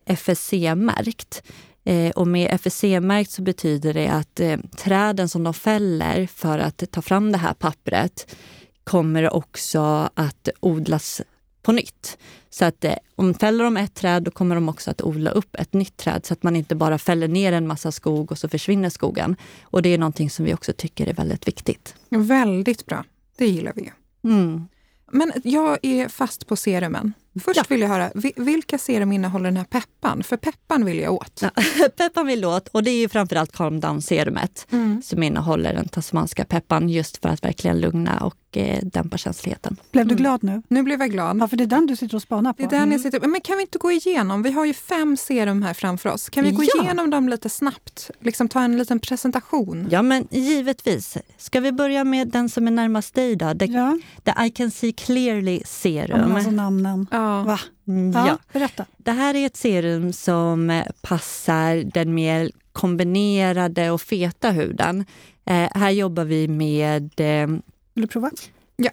FSC-märkt. 0.05 1.43
Eh, 1.83 2.09
och 2.09 2.27
med 2.27 2.51
FSC-märkt 2.51 3.31
så 3.31 3.41
betyder 3.41 3.93
det 3.93 4.07
att 4.07 4.39
eh, 4.39 4.57
träden 4.77 5.29
som 5.29 5.43
de 5.43 5.53
fäller 5.53 6.27
för 6.27 6.59
att 6.59 6.83
ta 6.91 7.01
fram 7.01 7.31
det 7.31 7.37
här 7.37 7.53
pappret 7.53 8.35
kommer 8.83 9.33
också 9.33 10.09
att 10.13 10.49
odlas 10.59 11.21
på 11.63 11.71
nytt. 11.71 12.17
Så 12.49 12.65
att 12.65 12.85
eh, 12.85 12.93
om 13.15 13.33
fäller 13.33 13.63
de 13.63 13.77
ett 13.77 13.93
träd, 13.93 14.23
då 14.23 14.31
kommer 14.31 14.55
de 14.55 14.69
också 14.69 14.91
att 14.91 15.01
odla 15.01 15.31
upp 15.31 15.55
ett 15.55 15.73
nytt 15.73 15.97
träd 15.97 16.25
så 16.25 16.33
att 16.33 16.43
man 16.43 16.55
inte 16.55 16.75
bara 16.75 16.97
fäller 16.97 17.27
ner 17.27 17.53
en 17.53 17.67
massa 17.67 17.91
skog 17.91 18.31
och 18.31 18.37
så 18.37 18.49
försvinner 18.49 18.89
skogen. 18.89 19.35
Och 19.63 19.81
det 19.81 19.89
är 19.89 19.97
någonting 19.97 20.29
som 20.29 20.45
vi 20.45 20.53
också 20.53 20.73
tycker 20.73 21.07
är 21.07 21.13
väldigt 21.13 21.47
viktigt. 21.47 21.95
Väldigt 22.09 22.85
bra. 22.85 23.03
Det 23.37 23.47
gillar 23.47 23.73
vi. 23.75 23.91
Mm. 24.23 24.67
Men 25.11 25.31
jag 25.43 25.77
är 25.81 26.07
fast 26.07 26.47
på 26.47 26.55
serumen. 26.55 27.13
Först 27.43 27.57
ja. 27.57 27.63
vill 27.69 27.81
jag 27.81 27.89
höra, 27.89 28.11
vilka 28.35 28.77
serum 28.77 29.11
innehåller 29.11 29.45
den 29.45 29.57
här 29.57 29.63
peppan? 29.63 30.23
För 30.23 30.37
peppan 30.37 30.85
vill 30.85 30.99
jag 30.99 31.13
åt. 31.13 31.41
Ja, 31.41 31.49
peppan 31.97 32.27
vill 32.27 32.45
åt 32.45 32.67
och 32.67 32.83
det 32.83 32.91
är 32.91 32.99
ju 32.99 33.09
framförallt 33.09 33.51
calm 33.51 33.79
down-serumet 33.79 34.67
mm. 34.71 35.01
som 35.01 35.23
innehåller 35.23 35.73
den 35.73 35.87
tasmanska 35.87 36.45
peppan 36.45 36.89
just 36.89 37.17
för 37.17 37.29
att 37.29 37.43
verkligen 37.43 37.81
lugna 37.81 38.19
och 38.19 38.35
eh, 38.57 38.79
dämpa 38.83 39.17
känsligheten. 39.17 39.77
Blev 39.91 40.07
du 40.07 40.11
mm. 40.11 40.21
glad 40.21 40.43
nu? 40.43 40.61
Nu 40.67 40.83
blev 40.83 40.99
jag 40.99 41.11
glad. 41.11 41.37
Ja, 41.37 41.47
för 41.47 41.57
det 41.57 41.63
är 41.63 41.67
den 41.67 41.85
du 41.85 41.95
sitter 41.95 42.15
och 42.15 42.21
spanar 42.21 42.53
på. 42.53 42.61
Det 42.61 42.65
är 42.65 42.69
den 42.69 42.79
mm. 42.79 42.91
jag 42.91 43.01
sitter, 43.01 43.27
men 43.27 43.41
kan 43.41 43.57
vi 43.57 43.61
inte 43.61 43.77
gå 43.77 43.91
igenom? 43.91 44.43
Vi 44.43 44.51
har 44.51 44.65
ju 44.65 44.73
fem 44.73 45.17
serum 45.17 45.63
här 45.63 45.73
framför 45.73 46.09
oss. 46.09 46.29
Kan 46.29 46.43
vi 46.43 46.51
gå 46.51 46.63
ja. 46.63 46.83
igenom 46.83 47.09
dem 47.09 47.29
lite 47.29 47.49
snabbt? 47.49 48.11
Liksom 48.19 48.49
ta 48.49 48.61
en 48.61 48.77
liten 48.77 48.99
presentation. 48.99 49.87
Ja, 49.91 50.01
men 50.01 50.27
givetvis. 50.31 51.17
Ska 51.37 51.59
vi 51.59 51.71
börja 51.71 52.03
med 52.03 52.27
den 52.27 52.49
som 52.49 52.67
är 52.67 52.71
närmast 52.71 53.13
dig 53.13 53.35
då? 53.35 53.53
The, 53.53 53.65
ja. 53.65 53.99
the 54.23 54.45
I 54.45 54.49
can 54.49 54.71
see 54.71 54.91
clearly 54.91 55.61
serum. 55.65 56.29
Ja, 56.29 56.35
alltså 56.35 56.51
namnen. 56.51 57.07
Ja. 57.11 57.43
Va? 57.43 57.59
Mm, 57.87 58.11
ja. 58.11 58.37
berätta. 58.53 58.85
Det 58.97 59.11
här 59.11 59.35
är 59.35 59.45
ett 59.45 59.57
serum 59.57 60.13
som 60.13 60.83
passar 61.01 61.75
den 61.75 62.13
mer 62.13 62.51
kombinerade 62.73 63.91
och 63.91 64.01
feta 64.01 64.51
huden. 64.51 65.05
Eh, 65.45 65.67
här 65.75 65.89
jobbar 65.89 66.25
vi 66.25 66.47
med... 66.47 67.11
Eh, 67.17 67.47
Vill 67.93 68.01
du 68.01 68.07
prova? 68.07 68.31
Ja, 68.75 68.91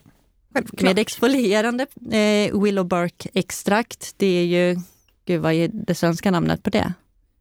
självklart. 0.55 0.83
Med 0.83 0.99
exfolierande 0.99 1.87
eh, 2.11 2.63
willow 2.63 2.87
bark 2.87 3.27
extrakt. 3.35 4.15
Det 4.17 4.27
är 4.27 4.45
ju... 4.45 4.81
Gud, 5.25 5.41
vad 5.41 5.53
är 5.53 5.71
det 5.73 5.95
svenska 5.95 6.31
namnet 6.31 6.63
på 6.63 6.71
det? 6.71 6.93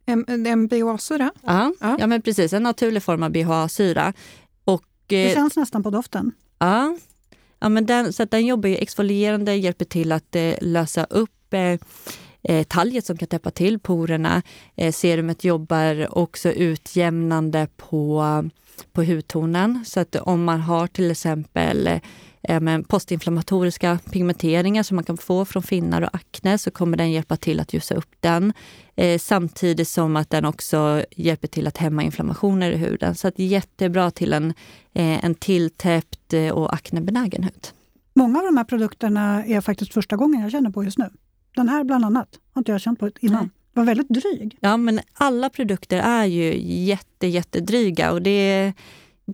En, 0.06 0.46
en 0.46 0.66
BHA-syra? 0.66 1.32
Ja, 1.42 1.72
ja. 1.80 2.06
men 2.06 2.22
precis. 2.22 2.52
En 2.52 2.62
naturlig 2.62 3.02
form 3.02 3.22
av 3.22 3.30
BHA-syra. 3.30 4.12
Och, 4.64 4.84
det 5.06 5.28
eh, 5.28 5.34
känns 5.34 5.56
nästan 5.56 5.82
på 5.82 5.90
doften. 5.90 6.32
Ja, 6.58 6.96
ja 7.58 7.68
men 7.68 7.86
den, 7.86 8.12
så 8.12 8.24
den 8.24 8.46
jobbar 8.46 8.68
ju 8.68 8.76
exfolierande, 8.76 9.54
hjälper 9.54 9.84
till 9.84 10.12
att 10.12 10.36
eh, 10.36 10.54
lösa 10.60 11.04
upp 11.04 11.54
eh, 11.54 11.78
eh, 12.42 12.64
talget 12.64 13.06
som 13.06 13.16
kan 13.16 13.28
täppa 13.28 13.50
till 13.50 13.78
porerna. 13.78 14.42
Eh, 14.76 14.92
serumet 14.92 15.44
jobbar 15.44 16.18
också 16.18 16.48
utjämnande 16.48 17.68
på, 17.76 18.24
på 18.92 19.02
hudtonen. 19.02 19.84
Så 19.84 20.00
att 20.00 20.16
om 20.16 20.44
man 20.44 20.60
har 20.60 20.86
till 20.86 21.10
exempel 21.10 22.00
eh, 22.42 22.80
postinflammatoriska 22.88 23.98
pigmenteringar 24.12 24.82
som 24.82 24.94
man 24.94 25.04
kan 25.04 25.16
få 25.16 25.44
från 25.44 25.62
finnar 25.62 26.02
och 26.02 26.14
akne 26.14 26.58
så 26.58 26.70
kommer 26.70 26.96
den 26.96 27.12
hjälpa 27.12 27.36
till 27.36 27.60
att 27.60 27.72
ljusa 27.72 27.94
upp 27.94 28.14
den. 28.20 28.52
Eh, 28.96 29.18
samtidigt 29.18 29.88
som 29.88 30.16
att 30.16 30.30
den 30.30 30.44
också 30.44 31.04
hjälper 31.16 31.48
till 31.48 31.66
att 31.66 31.76
hämma 31.76 32.02
inflammationer 32.02 32.70
i 32.70 32.76
huden. 32.76 33.14
Så 33.14 33.28
att 33.28 33.38
jättebra 33.38 34.10
till 34.10 34.32
en, 34.32 34.54
eh, 34.92 35.24
en 35.24 35.34
tilltäppt 35.34 36.34
och 36.52 36.74
aknebenägen 36.74 37.42
hud. 37.42 37.68
Många 38.14 38.38
av 38.38 38.44
de 38.44 38.56
här 38.56 38.64
produkterna 38.64 39.44
är 39.44 39.60
faktiskt 39.60 39.92
första 39.92 40.16
gången 40.16 40.40
jag 40.40 40.50
känner 40.50 40.70
på 40.70 40.84
just 40.84 40.98
nu. 40.98 41.10
Den 41.56 41.68
här 41.68 41.84
bland 41.84 42.04
annat 42.04 42.28
har 42.52 42.60
inte 42.60 42.72
jag 42.72 42.80
känt 42.80 42.98
på 42.98 43.10
innan. 43.20 43.40
Nej. 43.40 43.50
Var 43.80 43.86
väldigt 43.86 44.08
dryg. 44.08 44.56
Ja, 44.60 44.76
men 44.76 45.00
alla 45.12 45.50
produkter 45.50 45.98
är 45.98 46.24
ju 46.24 46.60
jätte, 46.84 47.26
jättedryga 47.26 48.12
och 48.12 48.22
det 48.22 48.72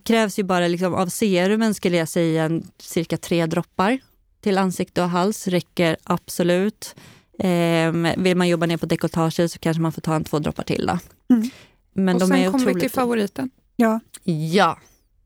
krävs 0.05 0.39
ju 0.39 0.43
bara 0.43 0.69
liksom, 0.69 0.95
av 0.95 1.07
serumen 1.07 1.75
skulle 1.75 1.97
jag 1.97 2.09
säga 2.09 2.45
en, 2.45 2.67
cirka 2.79 3.17
tre 3.17 3.47
droppar 3.47 3.99
till 4.41 4.59
ansikte 4.59 5.03
och 5.03 5.11
hals 5.11 5.49
räcker 5.49 5.97
absolut. 6.03 6.95
Eh, 7.39 7.93
vill 8.17 8.37
man 8.37 8.49
jobba 8.49 8.67
ner 8.67 8.77
på 8.77 8.87
dekolletaget 8.87 9.53
så 9.53 9.59
kanske 9.59 9.81
man 9.81 9.93
får 9.93 10.03
ta 10.03 10.15
en 10.15 10.25
två 10.25 10.39
droppar 10.39 10.63
till. 10.63 10.87
Då. 10.87 10.99
Mm. 11.35 11.51
Men 11.93 12.15
och 12.15 12.21
de 12.21 12.27
sen 12.27 12.53
kommer 12.53 12.75
vi 12.75 12.81
till 12.81 12.91
favoriten. 12.91 13.51
Ja. 13.77 14.01
Ja, 14.25 14.79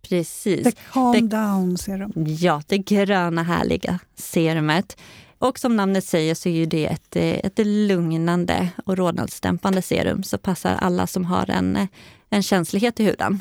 precis. 0.02 0.64
The 0.64 0.72
calm 0.92 1.28
det, 1.28 1.36
down 1.36 1.78
serum. 1.78 2.12
Ja, 2.26 2.62
det 2.66 2.78
gröna 2.78 3.42
härliga 3.42 3.98
serumet. 4.14 4.96
Och 5.40 5.58
som 5.58 5.76
namnet 5.76 6.04
säger 6.04 6.34
så 6.34 6.48
är 6.48 6.52
ju 6.52 6.66
det 6.66 6.86
ett, 6.86 7.16
eh, 7.16 7.22
ett 7.22 7.58
lugnande 7.66 8.68
och 8.84 8.96
rodnadsdämpande 8.96 9.82
serum 9.82 10.22
som 10.22 10.38
passar 10.38 10.74
alla 10.80 11.06
som 11.06 11.24
har 11.24 11.50
en, 11.50 11.88
en 12.30 12.42
känslighet 12.42 13.00
i 13.00 13.04
huden. 13.04 13.40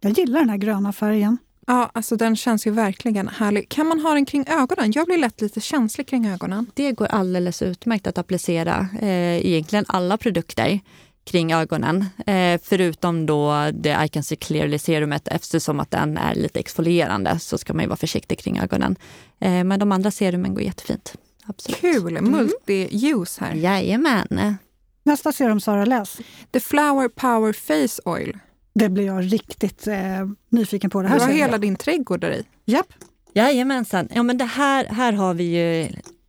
Jag 0.00 0.18
gillar 0.18 0.40
den 0.40 0.50
här 0.50 0.56
gröna 0.56 0.92
färgen. 0.92 1.38
Ja, 1.66 1.90
alltså 1.94 2.16
den 2.16 2.36
känns 2.36 2.66
ju 2.66 2.70
verkligen 2.70 3.28
härlig. 3.28 3.68
Kan 3.68 3.86
man 3.86 4.00
ha 4.00 4.14
den 4.14 4.26
kring 4.26 4.44
ögonen? 4.48 4.92
Jag 4.94 5.06
blir 5.06 5.18
lätt 5.18 5.40
lite 5.40 5.60
känslig 5.60 6.08
kring 6.08 6.26
ögonen. 6.26 6.66
Det 6.74 6.92
går 6.92 7.06
alldeles 7.06 7.62
utmärkt 7.62 8.06
att 8.06 8.18
applicera 8.18 8.88
eh, 9.00 9.46
egentligen 9.46 9.84
alla 9.88 10.16
produkter 10.16 10.80
kring 11.24 11.52
ögonen. 11.52 12.04
Eh, 12.26 12.60
förutom 12.62 13.26
då 13.26 13.70
det 13.74 14.04
I 14.04 14.08
can 14.08 14.22
see 14.22 14.36
clearly 14.36 14.78
serumet 14.78 15.28
eftersom 15.28 15.80
att 15.80 15.90
den 15.90 16.18
är 16.18 16.34
lite 16.34 16.60
exfolierande 16.60 17.38
så 17.38 17.58
ska 17.58 17.74
man 17.74 17.82
ju 17.82 17.88
vara 17.88 17.96
försiktig 17.96 18.38
kring 18.38 18.58
ögonen. 18.58 18.96
Eh, 19.40 19.64
men 19.64 19.80
de 19.80 19.92
andra 19.92 20.10
serumen 20.10 20.54
går 20.54 20.62
jättefint. 20.62 21.14
Absolut. 21.46 21.80
Kul! 21.80 22.16
Mm. 22.16 22.34
Multi-use 22.34 23.40
här. 23.40 23.54
Jajamän. 23.54 24.56
Nästa 25.02 25.32
serum, 25.32 25.60
Sara, 25.60 25.84
läs. 25.84 26.18
The 26.52 26.60
Flower 26.60 27.08
Power 27.08 27.52
Face 27.52 28.02
Oil. 28.04 28.38
Det 28.74 28.88
blir 28.88 29.06
jag 29.06 29.32
riktigt 29.32 29.86
eh, 29.86 29.96
nyfiken 30.50 30.90
på. 30.90 31.02
Det 31.02 31.08
här 31.08 31.18
du 31.18 31.24
har 31.24 31.30
hela 31.30 31.58
din 31.58 31.76
trädgård 31.76 32.20
där 32.20 32.30
i. 32.30 32.44
Japp. 32.64 32.86
Jajamensan. 33.34 34.08
Ja, 34.14 34.22
men 34.22 34.38
det 34.38 34.44
här, 34.44 34.84
här 34.84 35.12
har 35.12 35.34
vi 35.34 35.44
ju 35.44 35.88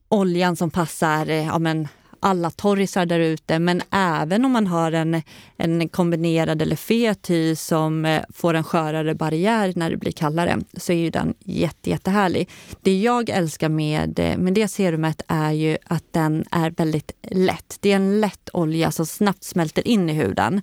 oljan 0.10 0.56
som 0.56 0.72
passar 0.72 1.30
eh, 1.30 1.46
ja, 1.46 1.60
men 1.60 1.88
alla 2.20 2.52
torrisar 2.52 3.06
där 3.06 3.20
ute, 3.20 3.60
men 3.60 3.82
även 3.92 4.46
om 4.46 4.52
man 4.52 4.68
har 4.68 4.92
en, 4.92 5.22
en 5.58 5.90
kombinerad 5.90 6.62
eller 6.62 6.76
fet 6.76 7.30
hy 7.30 7.56
som 7.56 8.06
eh, 8.06 8.22
får 8.34 8.54
en 8.54 8.64
skörare 8.64 9.16
barriär 9.16 9.74
när 9.76 9.90
det 9.90 9.98
blir 9.98 10.12
kallare, 10.12 10.60
så 10.78 10.92
är 10.92 10.98
ju 10.98 11.10
den 11.10 11.34
jätte, 11.44 11.90
jättehärlig. 11.90 12.50
Det 12.82 13.00
jag 13.00 13.30
älskar 13.30 13.70
med, 13.70 14.20
eh, 14.20 14.38
med 14.38 14.54
det 14.54 14.68
serumet 14.68 15.22
är 15.28 15.52
ju 15.52 15.78
att 15.86 16.04
den 16.12 16.46
är 16.52 16.72
väldigt 16.72 17.12
lätt. 17.32 17.78
Det 17.80 17.92
är 17.92 17.96
en 17.96 18.22
lätt 18.22 18.50
olja 18.54 18.92
som 18.92 19.06
snabbt 19.06 19.44
smälter 19.44 19.88
in 19.88 20.10
i 20.10 20.14
huden. 20.14 20.62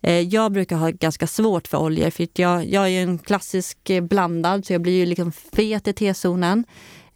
Eh, 0.00 0.20
jag 0.20 0.52
brukar 0.52 0.76
ha 0.76 0.90
ganska 0.90 1.26
svårt 1.26 1.68
för 1.68 1.78
oljor 1.78 2.10
för 2.10 2.28
jag, 2.34 2.66
jag 2.66 2.88
är 2.88 3.02
en 3.02 3.18
klassisk 3.18 3.90
blandad 4.02 4.66
så 4.66 4.72
jag 4.72 4.82
blir 4.82 4.92
ju 4.92 5.06
liksom 5.06 5.32
fet 5.32 5.88
i 5.88 5.92
T-zonen. 5.92 6.64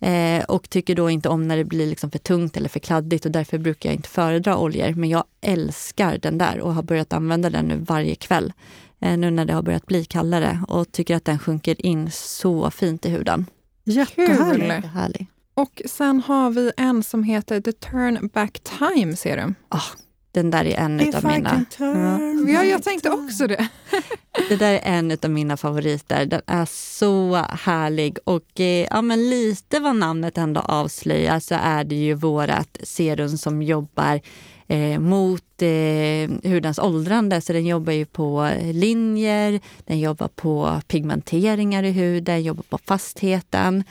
Eh, 0.02 0.44
och 0.44 0.70
tycker 0.70 0.94
då 0.94 1.10
inte 1.10 1.28
om 1.28 1.48
när 1.48 1.56
det 1.56 1.64
blir 1.64 1.86
liksom 1.86 2.10
för 2.10 2.18
tungt 2.18 2.56
eller 2.56 2.68
för 2.68 2.80
kladdigt 2.80 3.24
och 3.24 3.30
därför 3.30 3.58
brukar 3.58 3.88
jag 3.88 3.96
inte 3.96 4.08
föredra 4.08 4.58
oljor. 4.58 4.92
Men 4.94 5.08
jag 5.08 5.24
älskar 5.40 6.18
den 6.18 6.38
där 6.38 6.60
och 6.60 6.74
har 6.74 6.82
börjat 6.82 7.12
använda 7.12 7.50
den 7.50 7.64
nu 7.64 7.76
varje 7.76 8.14
kväll. 8.14 8.52
Eh, 9.00 9.18
nu 9.18 9.30
när 9.30 9.44
det 9.44 9.52
har 9.52 9.62
börjat 9.62 9.86
bli 9.86 10.04
kallare 10.04 10.64
och 10.68 10.92
tycker 10.92 11.16
att 11.16 11.24
den 11.24 11.38
sjunker 11.38 11.86
in 11.86 12.10
så 12.10 12.70
fint 12.70 13.06
i 13.06 13.08
huden. 13.08 13.46
Jättehärlig. 13.84 14.88
Härlig. 14.88 15.26
Och 15.54 15.82
sen 15.86 16.20
har 16.20 16.50
vi 16.50 16.72
en 16.76 17.02
som 17.02 17.24
heter 17.24 17.60
The 17.60 17.72
Turn 17.72 18.30
Back 18.32 18.60
Time 18.60 19.16
Serum. 19.16 19.54
Ah, 19.68 19.82
den 20.32 20.50
där 20.50 20.64
är 20.64 20.76
en 20.76 21.00
If 21.00 21.14
av 21.14 21.24
mina... 21.24 21.64
turn 21.76 22.48
Ja, 22.48 22.64
jag 22.64 22.82
tänkte 22.82 23.10
också 23.10 23.46
det. 23.46 23.68
Det 24.48 24.56
där 24.56 24.72
är 24.72 24.80
en 24.84 25.18
av 25.22 25.30
mina 25.30 25.56
favoriter. 25.56 26.26
Den 26.26 26.40
är 26.46 26.64
så 26.70 27.34
härlig 27.50 28.18
och 28.24 28.60
eh, 28.60 28.86
ja, 28.90 29.02
men 29.02 29.30
lite 29.30 29.80
vad 29.80 29.96
namnet 29.96 30.38
ändå 30.38 30.60
avslöjar 30.60 31.40
så 31.40 31.54
är 31.54 31.84
det 31.84 31.94
ju 31.94 32.14
vårat 32.14 32.78
serum 32.82 33.38
som 33.38 33.62
jobbar 33.62 34.20
eh, 34.66 34.98
mot 34.98 35.62
eh, 35.62 36.50
hudens 36.50 36.78
åldrande. 36.78 37.40
Så 37.40 37.52
den 37.52 37.66
jobbar 37.66 37.92
ju 37.92 38.04
på 38.04 38.50
linjer, 38.72 39.60
den 39.84 40.00
jobbar 40.00 40.28
på 40.28 40.80
pigmenteringar 40.88 41.82
i 41.82 41.90
huden, 41.90 42.42
jobbar 42.42 42.64
på 42.68 42.78
fastheten. 42.78 43.84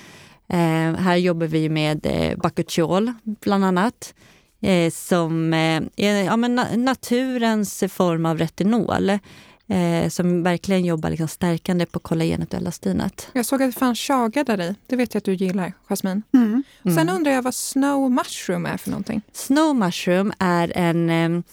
Eh, 0.47 0.95
här 0.95 1.15
jobbar 1.15 1.47
vi 1.47 1.69
med 1.69 2.05
eh, 2.05 2.37
Bakuchiol 2.37 3.13
bland 3.23 3.65
annat 3.65 4.13
eh, 4.61 4.91
som 4.91 5.53
eh, 5.53 5.81
är 5.95 6.23
ja, 6.23 6.37
men 6.37 6.59
na- 6.59 6.77
naturens 6.77 7.83
form 7.89 8.25
av 8.25 8.37
retinol 8.37 9.09
eh, 9.09 10.09
som 10.09 10.43
verkligen 10.43 10.85
jobbar 10.85 11.09
liksom 11.09 11.27
stärkande 11.27 11.85
på 11.85 11.99
kollagenet 11.99 12.53
och 12.53 12.59
elastinet. 12.59 13.27
Jag 13.33 13.45
såg 13.45 13.63
att 13.63 13.73
det 13.73 13.79
fanns 13.79 13.99
chaga 13.99 14.43
där 14.43 14.61
i. 14.61 14.75
Det 14.87 14.95
vet 14.95 15.13
jag 15.13 15.19
att 15.19 15.25
du 15.25 15.33
gillar, 15.33 15.73
Jasmine. 15.87 16.21
Mm. 16.33 16.63
Sen 16.83 17.09
undrar 17.09 17.31
jag 17.31 17.41
vad 17.41 17.55
Snow 17.55 18.11
Mushroom 18.11 18.65
är 18.65 18.77
för 18.77 18.89
någonting. 18.89 19.21
Snow 19.33 19.75
mushroom 19.75 20.33
är 20.39 20.77
en, 20.77 21.09
eh, 21.09 21.43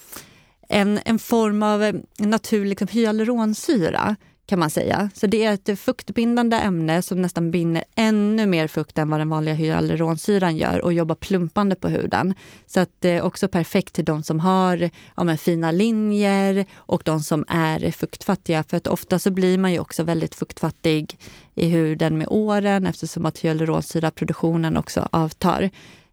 en, 0.68 1.00
en 1.04 1.18
form 1.18 1.62
av 1.62 2.00
naturlig 2.18 2.68
liksom, 2.68 2.88
hyaluronsyra 2.88 4.16
kan 4.48 4.58
man 4.58 4.70
säga. 4.70 5.10
Så 5.14 5.26
det 5.26 5.44
är 5.44 5.52
ett 5.52 5.80
fuktbindande 5.80 6.56
ämne 6.56 7.02
som 7.02 7.22
nästan 7.22 7.50
binder 7.50 7.84
ännu 7.94 8.46
mer 8.46 8.68
fukt 8.68 8.98
än 8.98 9.10
vad 9.10 9.20
den 9.20 9.28
vanliga 9.28 9.54
hyaluronsyran 9.54 10.56
gör 10.56 10.84
och 10.84 10.92
jobbar 10.92 11.14
plumpande 11.14 11.74
på 11.74 11.88
huden. 11.88 12.34
Så 12.66 12.80
att 12.80 12.90
det 12.98 13.10
är 13.10 13.22
också 13.22 13.48
perfekt 13.48 13.94
till 13.94 14.04
de 14.04 14.22
som 14.22 14.40
har 14.40 14.90
ja, 15.16 15.24
men, 15.24 15.38
fina 15.38 15.70
linjer 15.70 16.66
och 16.76 17.02
de 17.04 17.20
som 17.20 17.44
är 17.48 17.90
fuktfattiga. 17.90 18.62
För 18.62 18.76
att 18.76 18.86
ofta 18.86 19.18
så 19.18 19.30
blir 19.30 19.58
man 19.58 19.72
ju 19.72 19.78
också 19.78 20.02
väldigt 20.02 20.34
fuktfattig 20.34 21.18
i 21.54 21.68
huden 21.68 22.18
med 22.18 22.26
åren 22.30 22.86
eftersom 22.86 23.26
att 23.26 23.38
hyaluronsyraproduktionen 23.38 24.76
också 24.76 25.08
avtar. 25.12 25.70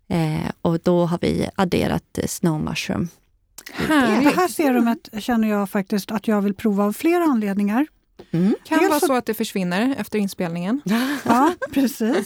Eh, 0.07 0.51
och 0.61 0.79
då 0.79 1.05
har 1.05 1.19
vi 1.21 1.49
adderat 1.55 2.17
eh, 2.17 2.27
snow 2.27 2.61
mushroom. 2.61 3.09
Det 3.77 3.93
Härligt. 3.93 4.35
här 4.35 4.47
serumet 4.47 5.09
känner 5.19 5.49
jag 5.49 5.69
faktiskt 5.69 6.11
att 6.11 6.27
jag 6.27 6.41
vill 6.41 6.53
prova 6.53 6.83
av 6.83 6.93
flera 6.93 7.23
anledningar. 7.23 7.87
Mm. 8.31 8.55
Kan 8.63 8.77
Dels 8.79 8.89
vara 8.89 8.99
så- 8.99 9.05
så 9.07 9.13
att 9.13 9.25
det 9.25 9.33
försvinner 9.33 9.95
efter 9.97 10.19
inspelningen. 10.19 10.81
Ja, 11.25 11.53
precis. 11.71 12.25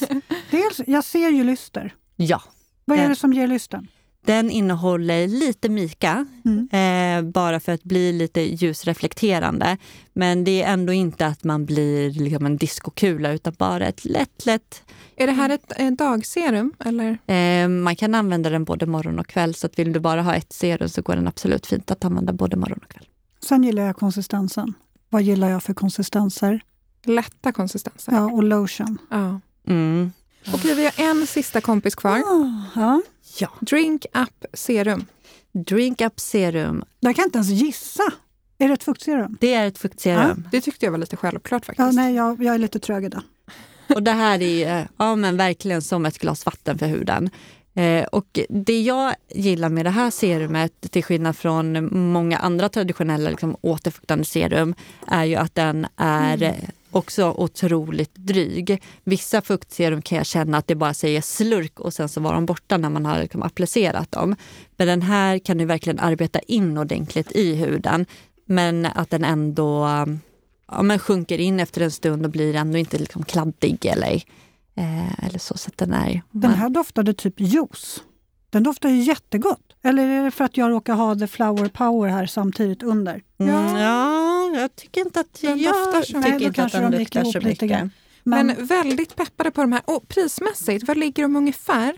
Dels, 0.51 0.81
jag 0.87 1.03
ser 1.03 1.29
ju 1.29 1.43
lyster. 1.43 1.93
Ja, 2.15 2.41
Vad 2.85 2.97
är 2.99 3.03
Eh. 3.03 3.09
det 3.09 3.15
som 3.15 3.33
ger 3.33 3.47
lysten? 3.47 3.87
Den 4.25 4.49
innehåller 4.51 5.27
lite 5.27 5.69
mika, 5.69 6.25
Mm. 6.45 6.69
eh, 7.25 7.31
bara 7.31 7.59
för 7.59 7.71
att 7.71 7.83
bli 7.83 8.13
lite 8.13 8.41
ljusreflekterande. 8.41 9.77
Men 10.13 10.43
det 10.43 10.61
är 10.63 10.73
ändå 10.73 10.93
inte 10.93 11.27
att 11.27 11.43
man 11.43 11.65
blir 11.65 12.11
liksom 12.11 12.45
en 12.45 12.57
diskokula 12.57 13.31
utan 13.31 13.53
bara 13.57 13.87
ett 13.87 14.05
lätt, 14.05 14.45
lätt... 14.45 14.83
Är 15.15 15.27
det 15.27 15.33
här 15.33 15.49
ett, 15.49 15.71
ett 15.77 15.97
dagserum? 15.97 16.73
Eller? 16.85 17.17
Eh, 17.27 17.67
man 17.69 17.95
kan 17.95 18.15
använda 18.15 18.49
den 18.49 18.63
både 18.63 18.85
morgon 18.85 19.19
och 19.19 19.27
kväll, 19.27 19.55
så 19.55 19.67
att 19.67 19.79
vill 19.79 19.93
du 19.93 19.99
bara 19.99 20.21
ha 20.21 20.35
ett 20.35 20.53
serum 20.53 20.89
så 20.89 21.01
går 21.01 21.15
den 21.15 21.27
absolut 21.27 21.65
fint 21.67 21.91
att 21.91 22.05
använda 22.05 22.33
både 22.33 22.57
morgon 22.57 22.79
och 22.83 22.89
kväll. 22.91 23.05
Sen 23.43 23.63
gillar 23.63 23.83
jag 23.83 23.95
konsistensen. 23.95 24.73
Vad 25.09 25.21
gillar 25.21 25.49
jag 25.49 25.63
för 25.63 25.73
konsistenser? 25.73 26.61
Lätta 27.05 27.51
konsistenser. 27.51 28.11
Ja, 28.11 28.25
och 28.31 28.43
lotion. 28.43 28.97
Ja. 29.09 29.39
Mm. 29.67 30.11
Okej, 30.53 30.75
vi 30.75 30.83
har 30.85 30.93
en 31.09 31.27
sista 31.27 31.61
kompis 31.61 31.95
kvar. 31.95 32.17
Ah, 32.17 32.61
ja. 32.75 33.01
Ja. 33.39 33.49
Drink 33.59 34.05
Up 34.13 34.45
Serum. 34.53 35.05
Drink 35.51 36.01
Up 36.01 36.19
Serum, 36.19 36.83
Jag 36.99 37.15
kan 37.15 37.25
inte 37.25 37.37
ens 37.37 37.49
gissa. 37.49 38.03
Är 38.57 38.67
det 38.67 38.73
ett 38.73 38.83
fuktserum? 38.83 39.37
det 39.39 39.53
är 39.53 39.67
ett 39.67 39.77
fuktserum. 39.77 40.47
Det 40.51 40.61
tyckte 40.61 40.85
jag 40.85 40.91
var 40.91 40.99
lite 40.99 41.17
självklart 41.17 41.65
faktiskt. 41.65 41.85
Ja, 41.85 41.91
nej, 41.91 42.15
jag, 42.15 42.43
jag 42.43 42.55
är 42.55 42.59
lite 42.59 42.79
trög 42.79 43.05
idag. 43.05 43.21
Och 43.95 44.03
det 44.03 44.11
här 44.11 44.41
är 44.41 44.79
ju, 44.79 44.85
ja, 44.97 45.15
men 45.15 45.37
verkligen 45.37 45.81
som 45.81 46.05
ett 46.05 46.17
glas 46.19 46.45
vatten 46.45 46.77
för 46.77 46.87
huden. 46.87 47.29
Eh, 47.79 48.03
och 48.03 48.39
det 48.49 48.81
jag 48.81 49.13
gillar 49.29 49.69
med 49.69 49.85
det 49.85 49.89
här 49.89 50.11
serumet, 50.11 50.91
till 50.91 51.03
skillnad 51.03 51.37
från 51.37 51.89
många 52.11 52.37
andra 52.37 52.69
traditionella 52.69 53.29
liksom, 53.29 53.57
återfuktande 53.61 54.25
serum, 54.25 54.75
är 55.07 55.25
ju 55.25 55.35
att 55.35 55.55
den 55.55 55.87
är 55.95 56.43
eh, 56.43 56.53
också 56.91 57.31
otroligt 57.31 58.15
dryg. 58.15 58.81
Vissa 59.03 59.41
fuktserum 59.41 60.01
kan 60.01 60.17
jag 60.17 60.25
känna 60.25 60.57
att 60.57 60.67
det 60.67 60.75
bara 60.75 60.93
säger 60.93 61.21
slurk 61.21 61.79
och 61.79 61.93
sen 61.93 62.09
så 62.09 62.21
var 62.21 62.33
de 62.33 62.45
borta 62.45 62.77
när 62.77 62.89
man 62.89 63.05
har 63.05 63.19
liksom 63.19 63.43
applicerat 63.43 64.11
dem. 64.11 64.35
Men 64.77 64.87
den 64.87 65.01
här 65.01 65.39
kan 65.39 65.57
du 65.57 65.65
verkligen 65.65 65.99
arbeta 65.99 66.39
in 66.39 66.77
ordentligt 66.77 67.31
i 67.31 67.55
huden. 67.55 68.05
Men 68.45 68.85
att 68.85 69.09
den 69.09 69.23
ändå 69.23 69.87
ja, 70.71 70.81
men 70.81 70.99
sjunker 70.99 71.37
in 71.37 71.59
efter 71.59 71.81
en 71.81 71.91
stund 71.91 72.25
och 72.25 72.31
blir 72.31 72.55
ändå 72.55 72.77
inte 72.77 72.97
liksom 72.97 73.23
kladdig 73.23 73.85
eller, 73.85 74.23
eh, 74.79 75.25
eller 75.25 75.39
så. 75.39 75.57
så 75.57 75.67
att 75.67 75.77
den, 75.77 75.93
är, 75.93 76.21
Den 76.31 76.53
här 76.53 76.69
doftade 76.69 77.13
typ 77.13 77.33
juice. 77.39 78.03
Den 78.49 78.63
doftar 78.63 78.89
ju 78.89 79.01
jättegott. 79.01 79.61
Eller 79.83 80.07
är 80.07 80.23
det 80.23 80.31
för 80.31 80.45
att 80.45 80.57
jag 80.57 80.71
råkar 80.71 80.93
ha 80.93 81.15
the 81.15 81.27
flower 81.27 81.67
power 81.69 82.09
här 82.09 82.25
samtidigt 82.25 82.83
under? 82.83 83.21
Mm, 83.39 83.75
ja, 83.75 84.49
jag 84.59 84.75
tycker 84.75 85.01
inte 85.01 85.19
att 85.19 85.41
Den 85.41 85.59
jag 85.59 85.73
doftar 85.73 86.01
så- 86.01 86.05
tycker 86.07 86.19
Nej, 86.19 86.39
då 86.39 86.45
inte 86.45 86.63
att 86.63 86.71
den 86.71 86.91
de 86.91 86.97
luktar 86.97 87.23
så 87.23 87.41
mycket. 87.41 87.69
Men, 88.23 88.47
Men, 88.47 88.65
väldigt 88.65 89.15
peppade 89.15 89.51
på 89.51 89.61
de 89.61 89.71
här. 89.71 89.81
Och 89.85 90.07
prismässigt, 90.07 90.87
vad 90.87 90.97
ligger 90.97 91.23
de 91.23 91.35
ungefär? 91.35 91.93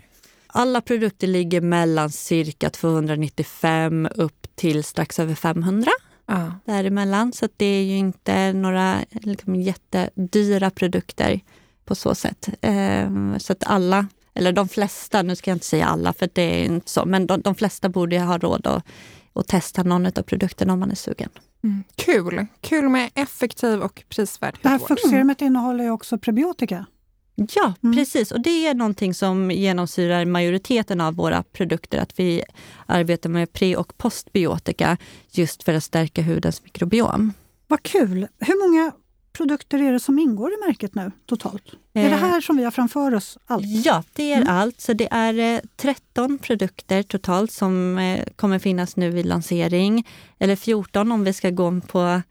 Alla 0.46 0.80
produkter 0.80 1.26
ligger 1.26 1.60
mellan 1.60 2.10
cirka 2.10 2.70
295 2.70 4.08
upp 4.14 4.46
till 4.54 4.84
strax 4.84 5.18
över 5.18 5.34
500 5.34 5.90
Ja. 6.26 6.52
däremellan. 6.64 7.32
Så 7.32 7.44
att 7.44 7.52
det 7.56 7.64
är 7.66 7.82
ju 7.84 7.96
inte 7.96 8.52
några 8.52 8.96
liksom, 9.12 9.54
jättedyra 9.56 10.70
produkter 10.70 11.40
på 11.84 11.94
så 11.94 12.14
sätt. 12.14 12.48
Ehm, 12.60 13.38
så 13.40 13.52
att 13.52 13.64
alla, 13.66 14.06
eller 14.34 14.52
de 14.52 14.68
flesta, 14.68 15.22
nu 15.22 15.36
ska 15.36 15.50
jag 15.50 15.56
inte 15.56 15.66
säga 15.66 15.86
alla 15.86 16.12
för 16.12 16.28
det 16.32 16.42
är 16.42 16.64
inte 16.64 16.90
så, 16.90 17.04
men 17.04 17.26
de, 17.26 17.40
de 17.40 17.54
flesta 17.54 17.88
borde 17.88 18.20
ha 18.20 18.38
råd 18.38 18.66
att, 18.66 18.84
att 19.32 19.48
testa 19.48 19.82
någon 19.82 20.06
av 20.06 20.22
produkterna 20.22 20.72
om 20.72 20.80
man 20.80 20.90
är 20.90 20.94
sugen. 20.94 21.28
Mm. 21.64 21.84
Kul. 21.96 22.46
Kul 22.60 22.88
med 22.88 23.10
effektiv 23.14 23.80
och 23.80 24.02
prisvärd 24.08 24.58
det 24.62 24.68
här 24.68 24.78
hudvård. 24.78 24.88
fuktserumet 24.88 25.40
innehåller 25.40 25.84
ju 25.84 25.90
också 25.90 26.18
prebiotika. 26.18 26.86
Ja, 27.34 27.74
Mm. 27.82 27.96
precis. 27.96 28.32
Och 28.32 28.40
det 28.40 28.66
är 28.66 28.74
någonting 28.74 29.14
som 29.14 29.50
genomsyrar 29.50 30.24
majoriteten 30.24 31.00
av 31.00 31.14
våra 31.14 31.42
produkter. 31.42 31.98
Att 31.98 32.18
vi 32.18 32.42
arbetar 32.86 33.30
med 33.30 33.52
pre 33.52 33.76
och 33.76 33.96
postbiotika 33.98 34.96
just 35.30 35.62
för 35.62 35.74
att 35.74 35.84
stärka 35.84 36.22
hudens 36.22 36.62
mikrobiom. 36.64 37.32
Vad 37.66 37.82
kul! 37.82 38.28
Hur 38.38 38.68
många 38.68 38.92
produkter 39.32 39.82
är 39.82 39.92
det 39.92 40.00
som 40.00 40.18
ingår 40.18 40.50
i 40.52 40.56
märket 40.68 40.94
nu 40.94 41.12
totalt? 41.26 41.62
Är 41.94 42.02
det 42.10 42.10
Eh, 42.10 42.18
här 42.18 42.40
som 42.40 42.56
vi 42.56 42.64
har 42.64 42.70
framför 42.70 43.14
oss? 43.14 43.38
Allt? 43.46 43.64
Ja, 43.84 44.02
det 44.12 44.32
är 44.32 44.36
Mm. 44.36 44.48
allt. 44.48 44.80
Så 44.80 44.92
det 44.92 45.08
är 45.10 45.54
eh, 45.56 45.60
13 45.76 46.38
produkter 46.38 47.02
totalt 47.02 47.52
som 47.52 47.98
eh, 47.98 48.24
kommer 48.36 48.58
finnas 48.58 48.96
nu 48.96 49.10
vid 49.10 49.26
lansering. 49.26 50.06
Eller 50.38 50.56
14 50.56 51.12
om 51.12 51.24
vi 51.24 51.32
ska 51.32 51.50
gå 51.50 51.80
på 51.80 52.22